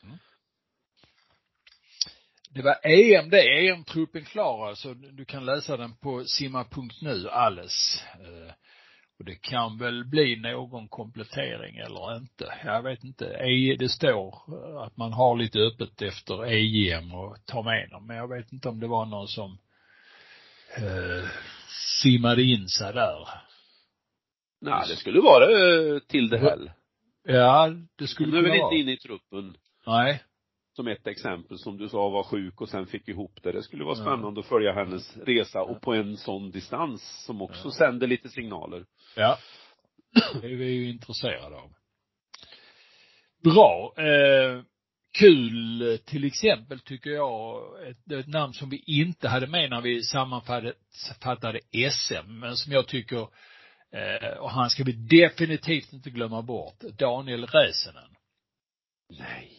[0.03, 0.17] Mm.
[2.49, 4.93] Det var EM det, EM-truppen klar alltså.
[4.93, 8.03] Du kan läsa den på simma.nu alles.
[8.13, 8.53] Eh,
[9.19, 12.53] Och det kan väl bli någon komplettering eller inte.
[12.65, 13.25] Jag vet inte.
[13.25, 14.36] E, det står
[14.86, 18.07] att man har lite öppet efter EM och tar med dem.
[18.07, 19.57] Men jag vet inte om det var någon som
[20.77, 21.29] eh,
[22.01, 23.27] simmade in sig där.
[24.62, 26.73] Nej, det skulle vara eh, till det här.
[27.23, 28.73] Ja, det skulle Hon är kunna väl vara.
[28.73, 30.23] inte inne i truppen Nej.
[30.75, 33.51] som ett exempel som du sa var sjuk och sen fick ihop det.
[33.51, 34.03] Det skulle vara Ja.
[34.03, 38.86] spännande att följa hennes resa och på en sån distans som också sänder lite signaler.
[39.15, 39.38] Ja.
[40.41, 41.73] Det är vi ju intresserade av.
[43.43, 43.93] Bra.
[43.97, 44.62] Eh,
[45.13, 50.04] kul till exempel tycker jag, ett, ett namn som vi inte hade med när vi
[50.04, 51.60] sammanfattade
[51.91, 53.22] SM, men som jag tycker,
[53.93, 58.10] eh, och han ska vi definitivt inte glömma bort, Daniel Räsänen.
[59.20, 59.54] Nej.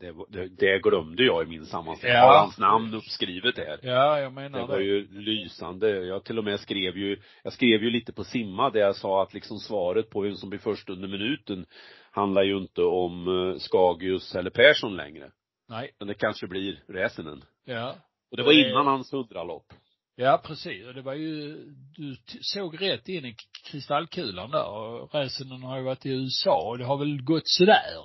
[0.00, 2.16] Det, det, det glömde jag i min sammanställning.
[2.18, 2.26] Ja.
[2.26, 3.78] Har hans namn uppskrivet här.
[3.82, 4.84] Ja, jag Det menar var det.
[4.84, 5.88] ju lysande.
[5.90, 9.22] Jag till och med skrev ju, jag skrev ju lite på simma där jag sa
[9.22, 11.66] att liksom svaret på vem som blir först under minuten
[12.14, 15.30] handlar ju inte om eh, Skagius eller Persson längre.
[15.68, 15.90] Nej.
[15.98, 17.44] Men det kanske blir Räsenen.
[17.64, 17.96] Ja.
[18.30, 19.66] Och det var innan hans hundralopp.
[20.16, 20.86] Ja, precis.
[20.86, 21.56] Och det var ju,
[21.96, 23.36] du såg rätt in i
[23.70, 24.68] kristallkulan där.
[24.68, 28.04] Och Räsänen har ju varit i USA och det har väl gått sådär.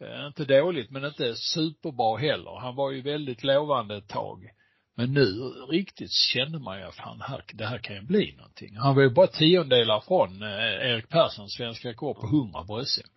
[0.00, 2.60] Eh, inte dåligt, men inte superbra heller.
[2.60, 4.50] Han var ju väldigt lovande ett tag.
[4.98, 5.30] Men nu
[5.70, 8.76] riktigt kände man ju fan, här, det här kan ju bli någonting.
[8.76, 13.08] Han var ju bara tiondelar från eh, Erik Perssons svenska rekord på 100 på SM.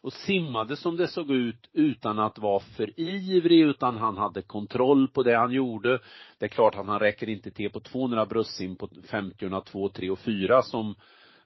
[0.00, 5.08] Och simmade som det såg ut utan att vara för ivrig utan han hade kontroll
[5.08, 6.00] på det han gjorde.
[6.38, 10.10] Det är klart att han räcker inte till på 200 bröstsim på 50 2, 3
[10.10, 10.94] och 4 som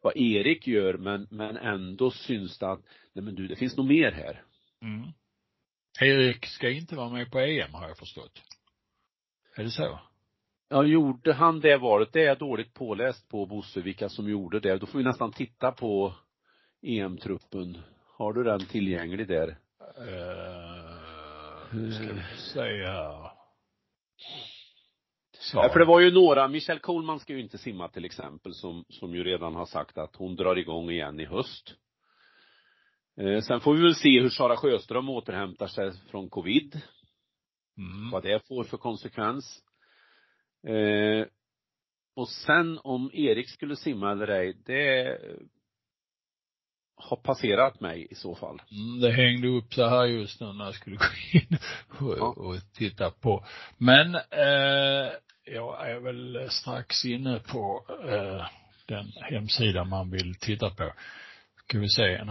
[0.03, 2.81] vad Erik gör men, men ändå syns det att,
[3.13, 4.43] nej men du, det finns nog mer här.
[4.83, 5.13] Mm.
[6.01, 8.43] Erik ska inte vara med på EM har jag förstått.
[9.57, 9.99] Är det så?
[10.69, 12.12] Ja, gjorde han det valet?
[12.12, 14.79] Det är jag dåligt påläst på Bosse, vilka som gjorde det.
[14.79, 16.15] Då får vi nästan titta på
[16.83, 17.79] EM-truppen.
[18.19, 19.49] Har du den tillgänglig där?
[19.99, 23.33] Uh, ska vi se här.
[25.38, 25.57] Så.
[25.57, 28.85] Ja, för det var ju några, Michelle Coleman ska ju inte simma till exempel, som,
[28.88, 31.75] som ju redan har sagt att hon drar igång igen i höst.
[33.21, 36.81] Eh, sen får vi väl se hur Sara Sjöström återhämtar sig från covid.
[37.79, 38.11] Mm.
[38.11, 39.63] Vad det får för konsekvens.
[40.67, 41.27] Eh,
[42.17, 45.19] och sen om Erik skulle simma eller ej, det
[46.97, 48.63] har passerat mig i så fall.
[48.71, 51.59] Mm, det hängde upp så här just nu när jag skulle gå in
[52.07, 52.35] och, ja.
[52.37, 53.45] och titta på.
[53.79, 55.13] Men eh,
[55.45, 58.47] jag är väl strax inne på eh,
[58.87, 60.93] den hemsida man vill titta på.
[61.57, 62.25] Ska vi se.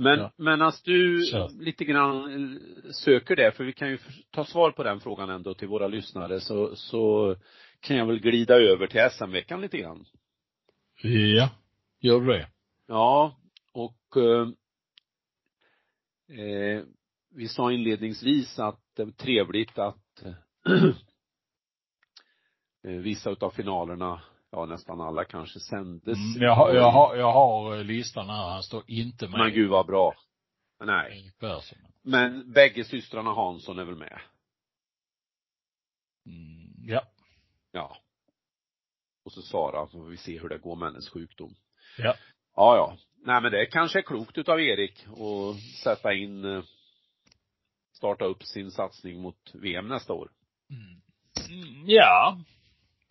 [0.00, 1.48] Men, men att du så.
[1.48, 3.98] lite grann eh, söker det, för vi kan ju
[4.30, 7.36] ta svar på den frågan ändå till våra lyssnare, så, så
[7.80, 10.04] kan jag väl glida över till SM-veckan lite grann.
[11.02, 11.50] Ja,
[12.00, 12.48] gör du det?
[12.86, 13.36] Ja,
[13.72, 14.48] och eh,
[16.38, 16.82] eh,
[17.34, 20.22] vi sa inledningsvis att det var trevligt att
[22.84, 26.18] eh, vissa utav finalerna, ja nästan alla kanske sändes.
[26.18, 29.38] Mm, jag, har, jag, har, jag har listan här, han står inte med.
[29.38, 30.14] Men gud vad bra.
[30.84, 31.32] Nej.
[32.02, 34.20] Men bägge systrarna Hansson är väl med?
[36.26, 37.02] Mm, ja.
[37.72, 37.96] Ja.
[39.24, 41.54] Och så Sara, så får vi se hur det går med hennes sjukdom.
[41.98, 42.14] Ja.
[42.56, 42.96] Ja, ja.
[43.24, 46.62] Nej men det kanske är klokt utav Erik att sätta in, eh,
[47.92, 50.30] starta upp sin satsning mot VM nästa år.
[50.70, 51.00] Mm.
[51.50, 51.84] mm.
[51.86, 52.40] Ja,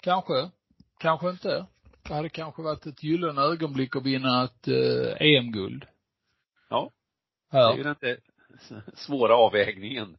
[0.01, 0.51] kanske.
[0.99, 1.65] Kanske inte.
[2.07, 5.85] Det hade kanske varit ett gyllene ögonblick att vinna ett eh, EM-guld.
[6.69, 6.91] Ja.
[7.51, 7.67] Här.
[7.67, 8.17] Det är ju den inte
[8.93, 10.17] svåra avvägningen.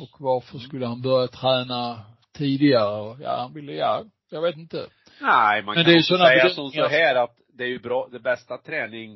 [0.00, 3.16] Och varför skulle han börja träna tidigare?
[3.20, 4.86] Ja, han ville, ja, jag vet inte.
[5.20, 7.78] Nej, man Men kan det är också säga som så här att det är ju
[7.78, 9.12] bra, det bästa träning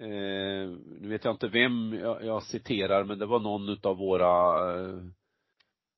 [0.00, 0.68] eh,
[1.00, 4.98] nu vet jag inte vem jag, jag citerar, men det var någon utav våra eh,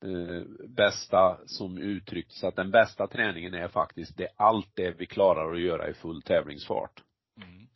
[0.03, 5.05] eh, bästa som uttryckte sig att den bästa träningen är faktiskt det, allt det vi
[5.05, 7.03] klarar att göra i full tävlingsfart.
[7.37, 7.67] Mm.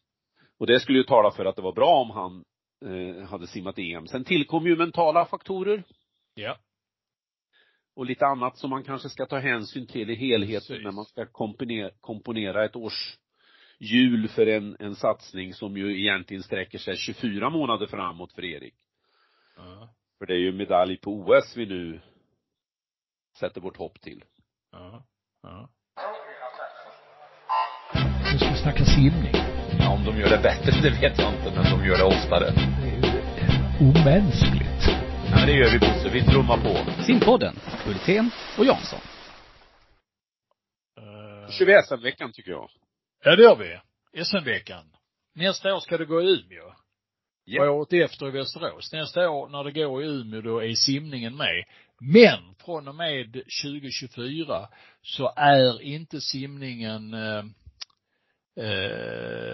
[0.60, 2.44] Och det skulle ju tala för att det var bra om han
[2.86, 4.08] eh, hade simmat EM.
[4.08, 5.84] Sen tillkom ju mentala faktorer.
[6.34, 6.58] Ja
[7.96, 10.84] och lite annat som man kanske ska ta hänsyn till i helheten Precis.
[10.84, 13.18] när man ska komponera, komponera ett års
[13.80, 18.74] jul för en, en satsning som ju egentligen sträcker sig 24 månader framåt för Erik.
[19.56, 19.94] Ja.
[20.20, 22.02] För det är ju medalj på OS vi nu
[23.40, 24.24] sätter vårt hopp till.
[24.72, 25.06] Ja.
[25.44, 25.70] Ja.
[28.32, 29.36] Nu ska vi snacka simning.
[29.80, 32.52] Ja, om de gör det bättre, det vet jag inte, men de gör det oftare.
[32.82, 34.84] Det är ju omänskligt.
[35.30, 36.10] Ja, men det gör vi Bosse.
[36.10, 37.04] Vi trummar på.
[37.04, 39.00] Simpodden, Hultén och Jansson.
[41.00, 41.50] Uh...
[41.50, 42.70] kör vi SM-veckan tycker jag.
[43.24, 43.80] Ja, det gör vi.
[44.24, 44.86] SM-veckan.
[45.36, 46.74] Nästa år ska det gå i Umeå.
[47.46, 47.62] Yep.
[47.62, 48.94] Och året efter i Västerås.
[48.94, 51.64] Nästa år när det går i Umeå då är simningen med.
[52.06, 54.68] Men från och med 2024
[55.02, 57.44] så är inte simningen eh,
[58.66, 59.54] eh,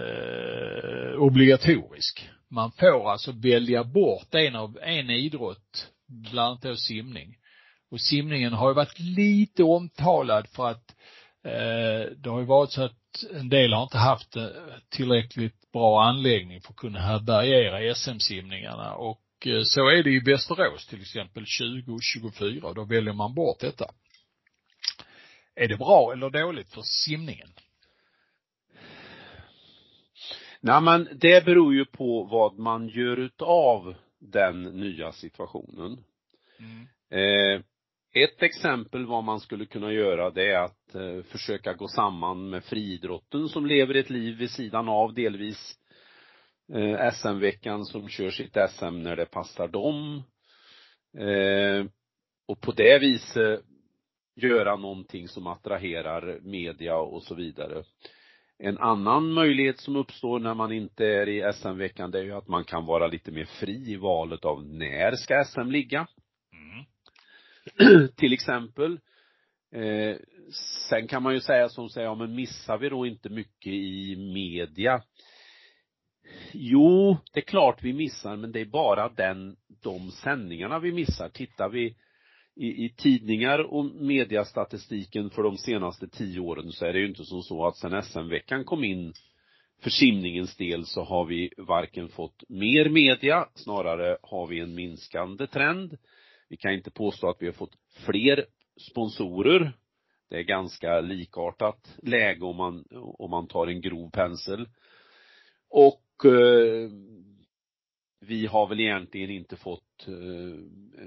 [1.18, 2.30] obligatorisk.
[2.48, 7.36] Man får alltså välja bort en av, en idrott, bland annat då simning.
[7.90, 10.94] Och simningen har ju varit lite omtalad för att
[11.44, 14.46] eh, det har ju varit så att en del har inte haft eh,
[14.88, 19.20] tillräckligt bra anläggning för att kunna härbärgera SM-simningarna och
[19.64, 23.84] så är det i Västerås till exempel 2024, då väljer man bort detta.
[25.54, 27.48] Är det bra eller dåligt för simningen?
[30.60, 36.04] Nej men det beror ju på vad man gör utav den nya situationen.
[36.58, 36.86] Mm.
[37.10, 37.62] Eh,
[38.12, 42.64] ett exempel vad man skulle kunna göra det är att eh, försöka gå samman med
[42.64, 45.78] friidrotten som lever ett liv vid sidan av delvis
[46.74, 50.22] eh, SM-veckan som kör sitt SM när det passar dem.
[51.18, 51.86] Eh,
[52.48, 53.64] och på det viset
[54.36, 57.84] göra någonting som attraherar media och så vidare.
[58.58, 62.48] En annan möjlighet som uppstår när man inte är i SM-veckan det är ju att
[62.48, 66.06] man kan vara lite mer fri i valet av när ska SM ligga.
[66.52, 68.08] Mm.
[68.16, 69.00] Till exempel.
[69.74, 70.16] Eh,
[70.88, 74.16] sen kan man ju säga som säger, ja men missar vi då inte mycket i
[74.16, 75.02] media?
[76.52, 81.28] Jo, det är klart vi missar, men det är bara den, de sändningarna vi missar.
[81.28, 81.96] Tittar vi
[82.56, 87.24] i, i tidningar och mediastatistiken för de senaste tio åren så är det ju inte
[87.24, 89.12] som så att sen SM-veckan kom in
[89.82, 95.46] för simningens del så har vi varken fått mer media, snarare har vi en minskande
[95.46, 95.98] trend.
[96.48, 97.76] Vi kan inte påstå att vi har fått
[98.06, 98.46] fler
[98.90, 99.72] sponsorer.
[100.30, 102.84] Det är ganska likartat läge om man,
[103.18, 104.68] om man tar en grov pensel.
[105.70, 106.02] Och
[108.20, 111.02] vi har väl egentligen inte fått eh,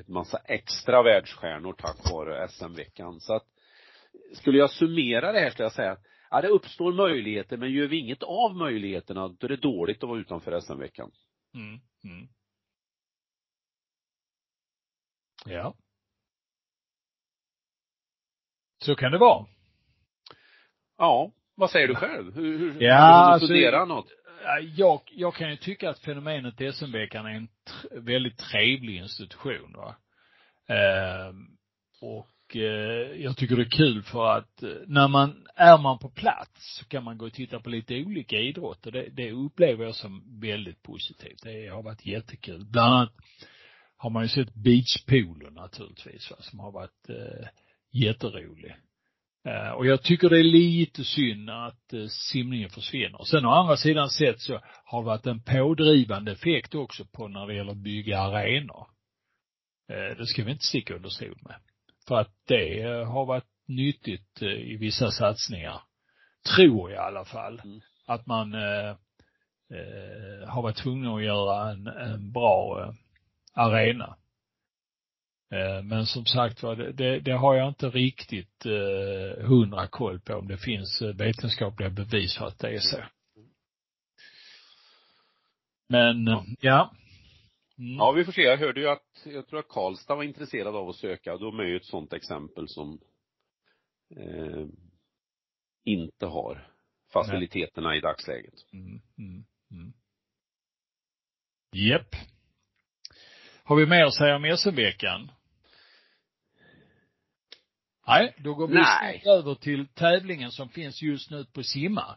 [0.00, 3.20] ett massa extra världsstjärnor tack vare SM-veckan.
[3.20, 3.46] Så att
[4.32, 7.86] skulle jag summera det här skulle jag säga att ja, det uppstår möjligheter men gör
[7.86, 11.10] vi inget av möjligheterna då är det dåligt att vara utanför SM-veckan.
[11.54, 11.80] Mm.
[12.04, 12.28] Mm.
[15.46, 15.74] Ja.
[18.78, 19.46] Så kan det vara.
[20.96, 22.34] Ja, vad säger du själv?
[22.34, 24.12] Hur, hur, ja, du alltså, funderat något?
[24.76, 27.48] Jag, jag kan ju tycka att fenomenet SM-veckan är en
[28.04, 29.96] väldigt trevlig institution va.
[30.68, 31.34] Eh,
[32.00, 36.10] och eh, jag tycker det är kul för att eh, när man, är man på
[36.10, 38.90] plats så kan man gå och titta på lite olika idrotter.
[38.90, 41.42] Det, det upplever jag som väldigt positivt.
[41.42, 42.64] Det har varit jättekul.
[42.64, 43.12] Bland annat
[43.96, 47.48] har man ju sett beachpoolen naturligtvis va, som har varit eh,
[47.92, 48.76] jätterolig.
[49.48, 53.24] Eh, och jag tycker det är lite synd att eh, simningen försvinner.
[53.24, 57.46] Sen å andra sidan sett så har det varit en pådrivande effekt också på när
[57.46, 58.86] det gäller att bygga arenor.
[59.88, 61.56] Eh, det ska vi inte sticka under stol med.
[62.08, 65.80] För att det har varit nyttigt i vissa satsningar.
[66.56, 67.60] Tror jag i alla fall.
[67.64, 67.80] Mm.
[68.06, 68.96] Att man eh,
[70.48, 72.92] har varit tvungna att göra en, en bra
[73.54, 74.16] arena.
[75.50, 80.34] Eh, men som sagt var, det, det, har jag inte riktigt eh, hundra koll på
[80.34, 83.02] om det finns eh, vetenskapliga bevis för att det är så.
[85.88, 86.44] Men, ja.
[86.60, 86.94] ja.
[87.78, 87.96] Mm.
[87.96, 88.42] Ja, vi får se.
[88.42, 91.36] Jag hörde ju att, jag tror att Karlstad var intresserad av att söka.
[91.36, 93.00] De är ju ett sånt exempel som
[94.16, 94.66] eh,
[95.84, 96.68] inte har
[97.12, 97.98] faciliteterna Nej.
[97.98, 98.54] i dagsläget.
[98.72, 99.92] Mm, mm, mm.
[101.72, 102.14] Japp.
[103.62, 105.30] Har vi mer att säga om SM-veckan?
[108.08, 112.16] Nej, då går vi över till tävlingen som finns just nu på simma.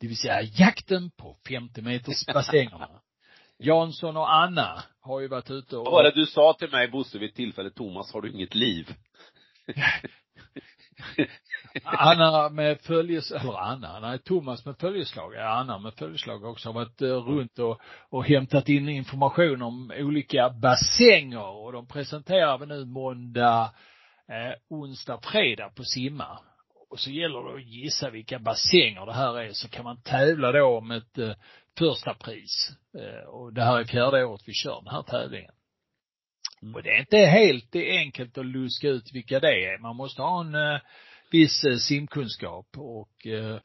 [0.00, 2.88] Det vill säga jakten på 50 meters bassängerna.
[3.58, 6.88] Jansson och Anna har ju varit ute och Vad var det du sa till mig
[6.88, 8.94] Bosse vid ett tillfälle, Thomas, har du inget liv?
[11.84, 16.74] Anna med följes, eller Anna, nej Thomas med följeslag, ja Anna med följeslag också har
[16.74, 22.66] varit uh, runt och, och hämtat in information om olika bassänger och de presenterar vi
[22.66, 23.70] nu måndag,
[24.28, 26.38] eh, onsdag, fredag på simma.
[26.90, 30.52] Och så gäller det att gissa vilka bassänger det här är så kan man tävla
[30.52, 31.32] då om ett eh,
[31.78, 32.70] första pris.
[32.98, 35.52] Eh, och det här är fjärde året vi kör den här tävlingen.
[36.62, 36.74] Mm.
[36.74, 39.78] Och det är inte helt enkelt att luska ut vilka det är.
[39.78, 40.80] Man måste ha en eh,
[41.30, 43.56] viss eh, simkunskap och eh,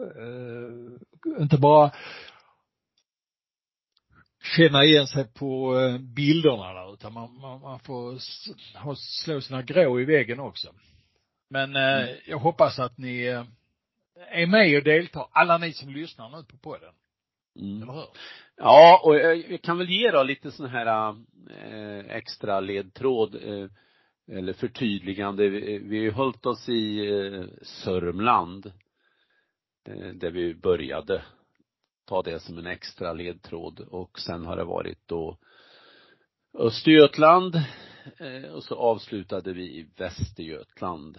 [0.00, 1.90] eh, inte bara
[4.42, 8.18] känna igen sig på eh, bilderna där utan man, man, man får
[8.78, 10.68] ha, slå sina grå i väggen också.
[11.50, 12.16] Men eh, mm.
[12.26, 13.44] jag hoppas att ni eh,
[14.30, 16.92] är med och deltar, alla ni som lyssnar nu på podden.
[17.60, 17.82] Mm.
[17.82, 18.06] Eller hur?
[18.56, 21.14] Ja, och jag kan väl ge då lite sån här
[21.50, 23.68] eh, extra ledtråd eh,
[24.36, 25.48] eller förtydligande.
[25.48, 28.66] Vi, vi har ju hållit oss i eh, Sörmland
[29.88, 31.22] eh, där vi började
[32.08, 35.38] ta det som en extra ledtråd och sen har det varit då
[36.58, 37.54] Östergötland
[38.18, 41.16] eh, och så avslutade vi i Västergötland.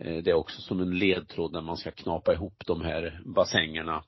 [0.00, 4.04] Eh, det är också som en ledtråd när man ska knapa ihop de här bassängerna.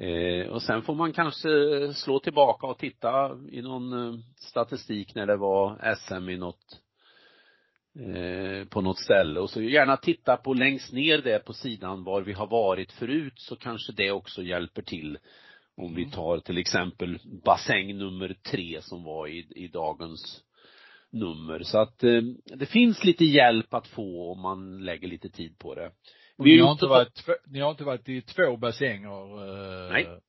[0.00, 1.48] Eh, och sen får man kanske
[1.94, 6.80] slå tillbaka och titta i någon statistik när det var SM i något
[8.00, 12.22] Eh, på något ställe och så gärna titta på längst ner där på sidan var
[12.22, 15.18] vi har varit förut så kanske det också hjälper till.
[15.76, 16.12] Om vi mm.
[16.12, 20.42] tar till exempel bassäng nummer tre som var i, i dagens
[21.10, 21.62] nummer.
[21.62, 25.74] Så att eh, det finns lite hjälp att få om man lägger lite tid på
[25.74, 25.90] det.
[26.38, 29.86] Ni har inte varit, ni har inte varit i två bassänger?
[29.86, 30.20] Eh, Nej.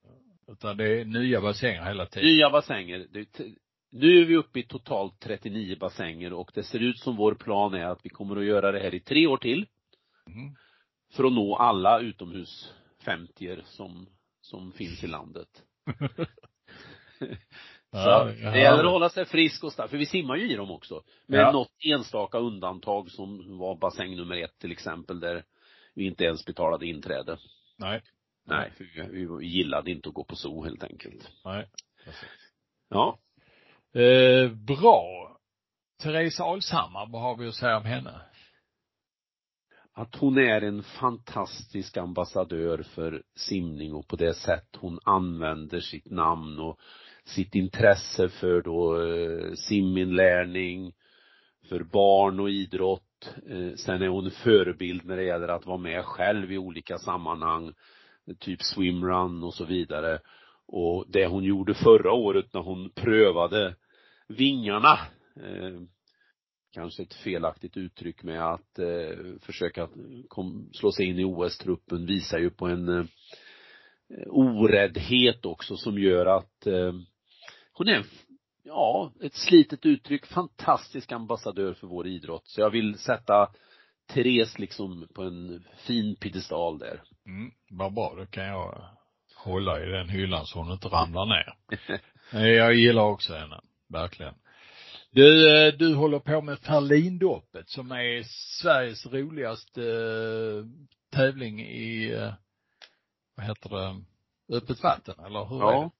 [0.47, 2.29] Utan det är nya bassänger hela tiden?
[2.29, 3.07] Nya bassänger.
[3.11, 3.39] Det,
[3.89, 7.73] nu är vi uppe i totalt 39 bassänger och det ser ut som vår plan
[7.73, 9.65] är att vi kommer att göra det här i tre år till.
[10.27, 10.55] Mm.
[11.13, 12.73] För att nå alla utomhus
[13.05, 14.07] 50 som,
[14.41, 15.63] som finns i landet.
[17.91, 20.71] Så det gäller att hålla sig frisk och stark, för vi simmar ju i dem
[20.71, 21.03] också.
[21.25, 21.51] Med ja.
[21.51, 25.43] något enstaka undantag som var bassäng nummer ett till exempel, där
[25.93, 27.37] vi inte ens betalade inträde.
[27.77, 28.01] Nej.
[28.43, 31.31] Nej, för vi, vi gillade inte att gå på zoo helt enkelt.
[31.45, 31.69] Nej.
[32.03, 32.29] Precis.
[32.89, 33.19] Ja.
[33.95, 35.37] Eh, bra.
[36.03, 38.21] Therese Alshammar, vad har vi att säga om henne?
[39.93, 46.11] Att hon är en fantastisk ambassadör för simning och på det sätt hon använder sitt
[46.11, 46.79] namn och
[47.25, 50.93] sitt intresse för då eh, siminlärning,
[51.69, 53.35] för barn och idrott.
[53.49, 57.73] Eh, sen är hon förebild när det gäller att vara med själv i olika sammanhang,
[58.39, 60.19] typ swimrun och så vidare.
[60.67, 63.75] Och det hon gjorde förra året när hon prövade
[64.27, 64.99] vingarna,
[65.35, 65.81] eh,
[66.73, 69.89] kanske ett felaktigt uttryck med att eh, försöka
[70.27, 73.05] kom, slå sig in i OS-truppen visar ju på en eh,
[74.27, 76.93] oräddhet också som gör att eh,
[77.73, 78.05] hon är
[78.63, 82.47] ja, ett slitet uttryck, fantastisk ambassadör för vår idrott.
[82.47, 83.49] Så jag vill sätta
[84.13, 87.01] Therese liksom på en fin piedestal där.
[87.25, 88.81] Mm, vad bra, då kan jag
[89.35, 91.53] hålla i den hyllan så hon inte ramlar ner.
[92.33, 94.33] Eh, jag gillar också henne, verkligen.
[95.11, 98.23] Du, eh, du håller på med Ferlindoppet som är
[98.61, 100.65] Sveriges roligaste eh,
[101.17, 102.33] tävling i, eh,
[103.35, 104.01] vad heter det,
[104.57, 105.77] öppet vatten, eller hur ja.
[105.77, 105.91] är det?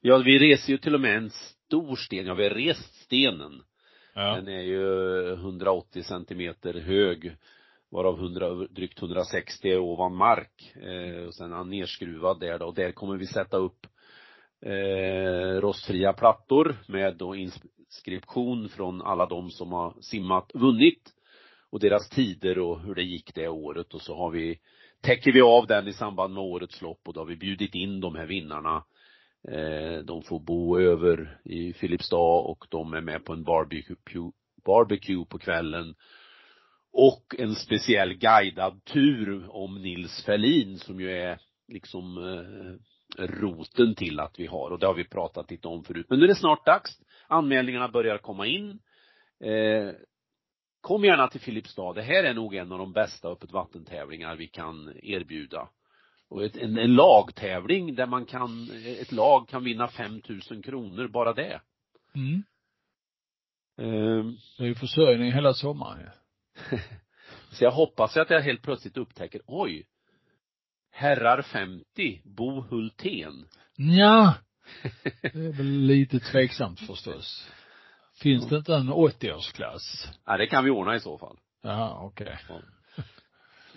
[0.00, 3.62] Ja, vi reser ju till och med en stor sten, ja vi har rest stenen.
[4.14, 4.34] Ja.
[4.34, 7.36] Den är ju 180 centimeter hög,
[7.90, 10.72] varav 100, drygt 160 är ovan mark.
[10.76, 13.86] Eh, och sen är han nerskruvad där då, och där kommer vi sätta upp
[14.62, 21.12] eh, rostfria plattor med då inskription från alla de som har simmat, vunnit
[21.70, 24.58] och deras tider och hur det gick det året och så har vi,
[25.00, 28.00] täcker vi av den i samband med årets lopp och då har vi bjudit in
[28.00, 28.82] de här vinnarna
[29.48, 34.32] Eh, de får bo över i Filipstad och de är med på en barbecue,
[34.66, 35.94] barbecue på kvällen.
[36.92, 41.38] Och en speciell guidad tur om Nils Ferlin som ju är
[41.68, 42.80] liksom eh,
[43.18, 46.06] roten till att vi har och det har vi pratat lite om förut.
[46.08, 46.90] Men nu är det snart dags.
[47.28, 48.70] Anmälningarna börjar komma in.
[49.44, 49.94] Eh,
[50.80, 51.92] kom gärna till Filipstad.
[51.92, 55.68] Det här är nog en av de bästa öppet vattentävlingar vi kan erbjuda.
[56.28, 61.32] Och ett, en, en lagtävling där man kan, ett lag kan vinna 5000 kronor, bara
[61.32, 61.60] det.
[62.14, 62.42] Mm.
[63.76, 66.08] Um, Det är ju försörjning hela sommaren ju.
[67.50, 69.86] så jag hoppas att jag helt plötsligt upptäcker, oj,
[71.00, 73.44] herrar 50, Bo Hultén.
[73.76, 74.34] Ja.
[75.22, 77.48] Det är väl lite tveksamt förstås.
[78.22, 80.08] Finns det inte en 80-årsklass?
[80.26, 81.36] Ja, det kan vi ordna i så fall.
[81.62, 82.38] Ja, okej.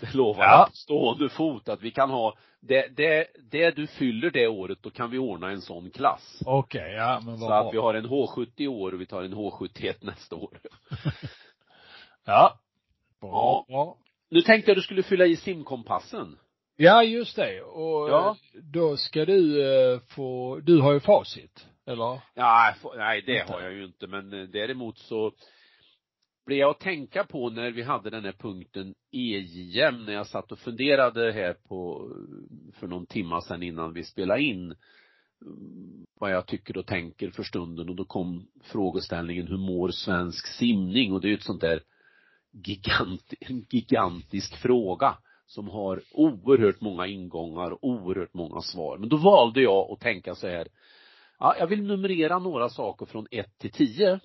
[0.02, 0.50] Det lovar Ja.
[0.68, 4.90] jag stående fot att vi kan ha, det, det, det du fyller det året, då
[4.90, 6.42] kan vi ordna en sån klass.
[6.46, 7.84] Okej, ja men Så vad att vi bra.
[7.86, 10.60] har en H70 i år och vi tar en H71 nästa år.
[12.26, 12.60] Ja.
[13.22, 13.28] Ja.
[13.28, 13.98] Bra, bra.
[14.30, 16.38] Nu tänkte jag du skulle fylla i simkompassen.
[16.84, 17.62] Ja, just det.
[17.62, 18.30] Och Ja.
[18.56, 22.20] eh, då ska du eh, få, du har ju facit, eller?
[22.34, 23.54] Ja, nej det Inte.
[23.54, 25.32] har jag ju inte men eh, däremot så
[26.46, 30.52] blev jag att tänka på när vi hade den här punkten EJM när jag satt
[30.52, 32.10] och funderade här på
[32.74, 34.76] för någon timma sedan innan vi spelade in
[35.46, 40.48] mm, vad jag tycker och tänker för stunden och då kom frågeställningen hur mår svensk
[40.48, 41.84] simning och det är ju ett sånt där
[42.52, 45.18] gigant, en gigantisk fråga
[45.54, 48.98] som har oerhört många ingångar och oerhört många svar.
[48.98, 50.68] Men då valde jag att tänka så här
[51.40, 54.20] Ja, jag vill numrera några saker från 1 till 10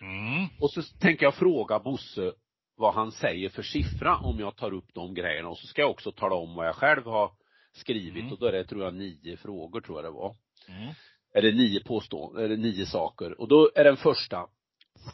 [0.00, 0.46] Mm.
[0.60, 2.32] och så tänker jag fråga Bosse
[2.76, 5.90] vad han säger för siffra om jag tar upp de grejerna och så ska jag
[5.90, 7.30] också tala om vad jag själv har
[7.72, 8.32] skrivit Mm.
[8.32, 10.36] och då är det tror jag nio frågor tror jag det var.
[10.68, 10.94] Mm.
[11.34, 13.40] Eller nio påståenden, eller nio saker.
[13.40, 14.46] Och då är den första,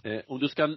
[0.05, 0.77] eh, om du ska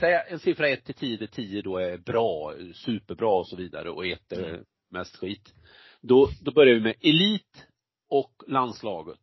[0.00, 3.90] säga en siffra 1 till 10 där 10 då är bra, superbra och så vidare
[3.90, 4.64] och 1 är Mm.
[4.90, 5.54] mest skit.
[6.00, 7.66] Då, då börjar vi med elit
[8.08, 9.20] och landslaget.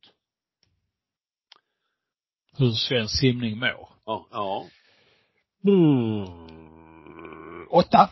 [2.57, 3.89] Hur svensk simning mår.
[4.05, 4.67] Ja, ja.
[5.67, 7.67] Mm.
[7.69, 8.09] Åtta.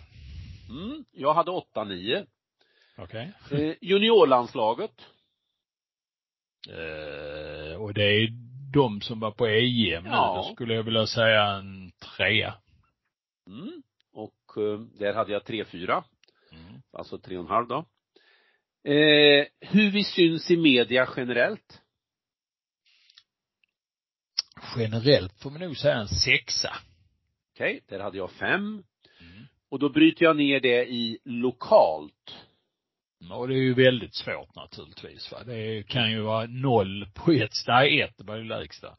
[0.69, 2.25] Mm, jag hade 8-9.
[2.97, 3.33] Okej.
[3.51, 5.05] Eh, juniorlandslaget.
[6.69, 8.27] Eh, och det är
[8.73, 10.09] de som var på EM nu.
[10.09, 10.43] Ja.
[10.45, 12.55] Då skulle jag vilja säga en trea.
[13.47, 13.83] Mm.
[14.13, 16.03] Och eh, där hade jag 3-4.
[16.51, 16.81] Mm.
[16.93, 17.85] Alltså 3,5 då.
[18.91, 21.81] Eh, hur vi syns i media generellt.
[24.77, 26.73] Generellt får man nog säga en sexa.
[27.53, 28.61] Okej, där hade jag 5.
[28.61, 28.83] Mm.
[29.69, 32.35] Och då bryter jag ner det i lokalt.
[33.21, 35.43] Mm, och det är ju väldigt svårt naturligtvis va.
[35.45, 38.95] Det kan ju vara noll på ett, ställe, ett var det lägsta.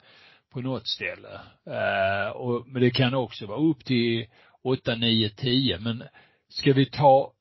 [0.50, 1.40] På något ställe.
[1.66, 4.26] Eh, och, men det kan också vara upp till
[4.62, 5.78] åtta, nio, tio.
[5.78, 6.04] Men
[6.48, 7.32] ska vi ta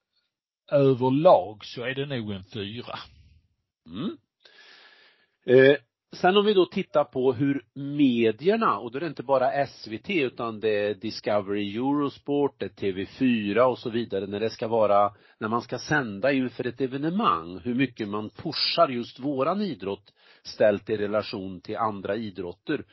[0.72, 3.00] överlag så är det nog en fyra.
[3.86, 4.18] Mm.
[5.46, 5.78] Eh,
[6.12, 10.10] sen om vi då tittar på hur medierna, och då är det inte bara SVT
[10.10, 15.14] utan det är Discovery Eurosport, det är TV4 och så vidare, när det ska vara,
[15.40, 20.90] när man ska sända inför ett evenemang, hur mycket man pushar just våran idrott ställt
[20.90, 22.84] i relation till andra idrotter.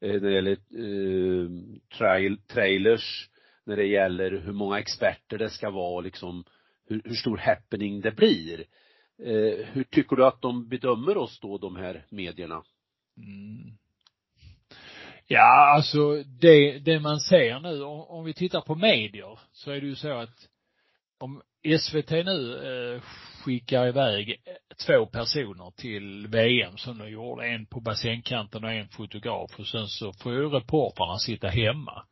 [0.00, 1.50] Eh, när det gäller eh,
[1.98, 3.28] trail, trailers,
[3.66, 6.44] när det gäller hur många experter det ska vara liksom,
[6.88, 8.64] hur, hur stor happening det blir.
[9.24, 12.62] Eh, hur tycker du att de bedömer oss då, de här medierna?
[13.16, 13.78] Mm.
[15.26, 19.80] Ja, alltså det, det man ser nu, om, om vi tittar på medier, så är
[19.80, 20.48] det ju så att
[21.18, 21.42] om
[21.80, 23.02] SVT nu eh,
[23.44, 28.88] skickar iväg eh, två personer till VM som de gjorde, en på bassängkanten och en
[28.88, 32.04] fotograf och sen så får ju reportrarna sitta hemma.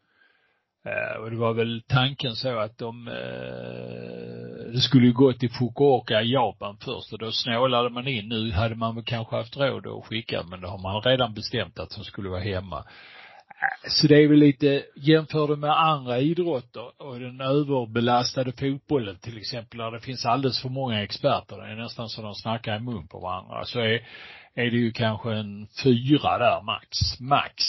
[0.85, 5.51] Eh, och det var väl tanken så att de, eh, det skulle ju gå till
[5.51, 8.29] Fukuoka i Japan först och då snålade man in.
[8.29, 11.79] Nu hade man väl kanske haft råd att skicka men då har man redan bestämt
[11.79, 12.79] att de skulle vara hemma.
[12.79, 19.19] Eh, så det är väl lite, jämför det med andra idrotter och den överbelastade fotbollen
[19.19, 22.77] till exempel, där det finns alldeles för många experter, det är nästan så de snackar
[22.77, 24.07] i mun på varandra, så är,
[24.55, 27.65] är det ju kanske en fyra där max, max.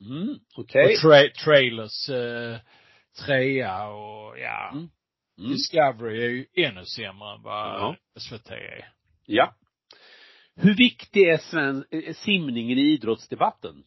[0.00, 0.84] Mm, okej.
[0.84, 0.94] Okay.
[0.94, 2.58] Och tra trailers eh,
[3.26, 4.88] trea och ja, mm.
[5.38, 5.52] Mm.
[5.52, 7.96] Discovery är ju ännu sämre än vad ja.
[8.18, 8.92] SVT är.
[9.26, 9.54] Ja.
[10.56, 11.84] Hur viktig är sven,
[12.14, 13.84] simningen i idrottsdebatten?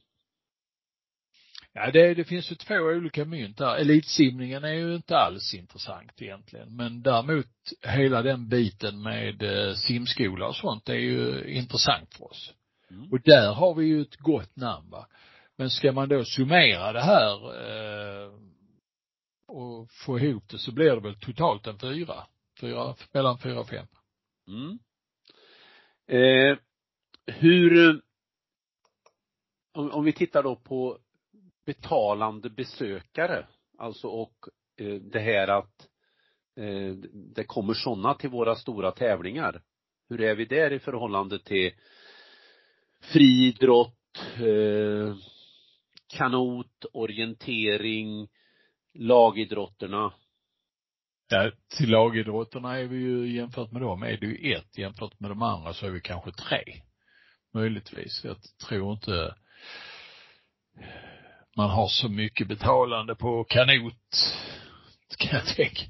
[1.73, 3.75] Ja, det, det finns ju två olika mynt där.
[3.75, 6.75] Elitsimningen är ju inte alls intressant egentligen.
[6.75, 7.47] Men däremot
[7.81, 12.53] hela den biten med eh, simskola och sånt är ju intressant för oss.
[12.91, 13.11] Mm.
[13.11, 15.07] Och där har vi ju ett gott namn va.
[15.57, 17.35] Men ska man då summera det här
[17.65, 18.31] eh,
[19.47, 22.15] och få ihop det så blir det väl totalt en fyra.
[22.59, 23.87] Fyra, mellan fyra och fem.
[24.47, 24.79] Mm.
[26.07, 26.57] Eh,
[27.25, 28.01] hur,
[29.73, 30.97] om, om vi tittar då på
[31.65, 33.47] betalande besökare,
[33.77, 34.35] alltså och
[34.77, 35.87] eh, det här att
[36.55, 36.93] eh,
[37.35, 39.61] det kommer sådana till våra stora tävlingar.
[40.09, 41.71] Hur är vi där i förhållande till
[43.01, 45.15] friidrott, eh,
[46.13, 48.27] kanot, orientering,
[48.93, 50.13] lagidrotterna?
[51.29, 55.31] Ja, till lagidrotterna är vi ju jämfört med dem är det ju ett, jämfört med
[55.31, 56.63] de andra så är vi kanske tre.
[57.53, 58.21] Möjligtvis.
[58.23, 58.37] Jag
[58.67, 59.35] tror inte
[61.55, 64.33] man har så mycket betalande på kanot,
[65.17, 65.81] kan jag tänka.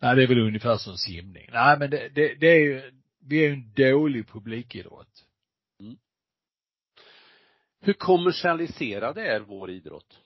[0.00, 1.48] Nej, det är väl ungefär som simning.
[1.52, 5.24] Nej, men det, det, det är ju, vi är ju en dålig publikidrott.
[5.80, 5.96] Mm.
[7.84, 10.20] Hur kommersialiserad är vår idrott?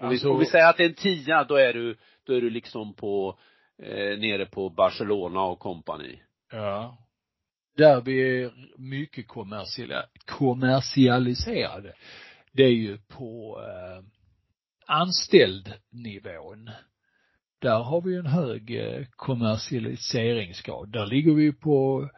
[0.00, 2.32] Om, alltså, vi, om vi säger att det är en tia, då är du, då
[2.34, 3.38] är du liksom på,
[3.82, 6.22] eh, nere på Barcelona och kompani.
[6.52, 6.98] Ja.
[7.76, 9.28] Där vi är mycket
[10.26, 11.94] kommersialiserade
[12.56, 14.04] det är ju på eh,
[14.86, 16.70] anställd nivån.
[17.58, 20.92] Där har vi en hög eh, kommersialiseringsgrad.
[20.92, 22.08] Där ligger vi på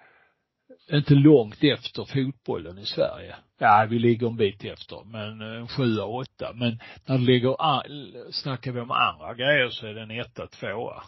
[0.93, 3.37] inte långt efter fotbollen i Sverige.
[3.59, 6.53] Ja, vi ligger en bit efter, men en eh, sjua, åtta.
[6.55, 11.03] Men när det ligger, snackar vi om andra grejer så är det en etta, tvåa.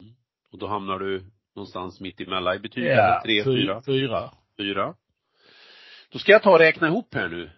[0.00, 0.14] Mm.
[0.52, 1.24] Och då hamnar du
[1.56, 2.84] någonstans mitt emellan i betyg?
[2.84, 3.82] Ja, tre, fyra?
[3.86, 4.30] Fyra.
[4.58, 4.94] Fyra.
[6.12, 7.50] Då ska jag ta och räkna ihop här nu.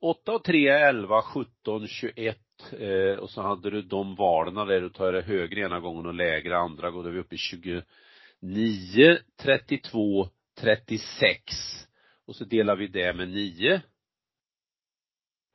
[0.00, 2.38] 8 och 3 är 11, 17, 21
[2.78, 6.14] eh, och så hade du de valen där du tar det högre ena gången och
[6.14, 7.04] lägre andra gången.
[7.04, 10.28] Då är vi uppe i 29, 32,
[10.60, 11.86] 36
[12.26, 13.82] och så delar vi det med 9.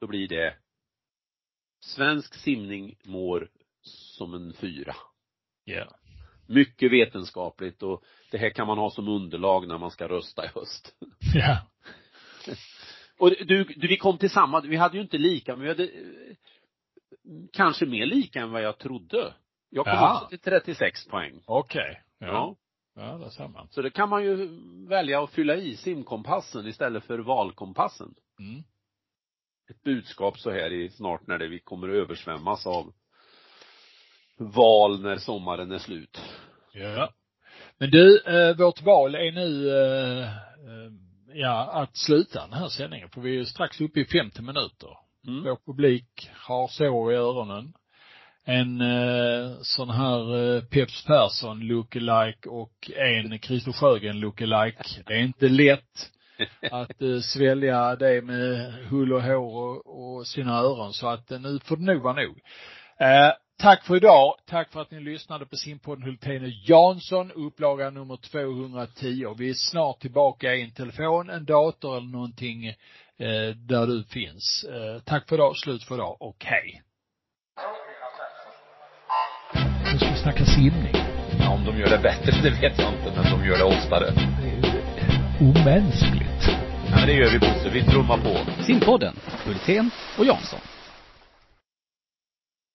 [0.01, 0.57] Då blir det
[1.83, 3.49] Svensk simning mår
[3.81, 4.95] som en fyra.
[5.63, 5.73] Ja.
[5.73, 5.93] Yeah.
[6.47, 10.47] Mycket vetenskapligt och det här kan man ha som underlag när man ska rösta i
[10.47, 10.95] höst.
[11.33, 11.67] Ja.
[13.17, 15.89] Och du, du, vi kom till samma, vi hade ju inte lika, men vi hade
[17.53, 19.33] kanske mer lika än vad jag trodde.
[19.69, 20.15] Jag kom ja.
[20.15, 21.43] också till 36 poäng.
[21.45, 21.81] Okej.
[21.81, 21.95] Okay.
[22.19, 22.27] Ja.
[22.27, 22.55] ja.
[22.95, 23.67] Ja, det ser man.
[23.71, 24.49] Så det kan man ju
[24.87, 28.13] välja att fylla i simkompassen istället för valkompassen.
[28.39, 28.63] Mm.
[29.69, 32.93] Ett budskap så här i snart när det vi kommer att översvämmas av
[34.37, 36.21] val när sommaren är slut.
[36.73, 37.13] Ja.
[37.77, 40.91] Men du, eh, vårt val är nu eh, eh
[41.33, 44.97] ja, att sluta den här sändningen, för vi är strax uppe i 50 minuter.
[45.27, 45.43] Mm.
[45.43, 47.73] Vår publik har sår i öronen.
[48.45, 55.03] En eh, sån här eh, Peps Persson lookalike och en Christer Sjögren lookalike.
[55.05, 56.11] Det är inte lätt
[56.71, 61.39] att eh, svälja det med hull och hår och, och sina öron så att eh,
[61.39, 62.39] nu får det nog vara nog.
[62.99, 64.35] Eh, tack för idag.
[64.45, 69.35] Tack för att ni lyssnade på simpodden Hultén och Jansson, upplaga nummer 210.
[69.37, 72.67] Vi är snart tillbaka i en telefon, en dator eller någonting
[73.17, 74.65] eh, där du finns.
[74.69, 76.81] Eh, tack för idag, slut för idag och hej.
[79.91, 80.95] Nu ska vi snacka simning.
[81.39, 84.13] Ja, om de gör det bättre, det vet jag inte, men de gör det oftare.
[84.41, 86.49] Det är omänskligt.
[86.89, 88.63] Ja, men det gör vi Bosse, vi trummar på.
[88.63, 89.15] Simpodden,
[89.45, 90.59] Hultén och Jansson.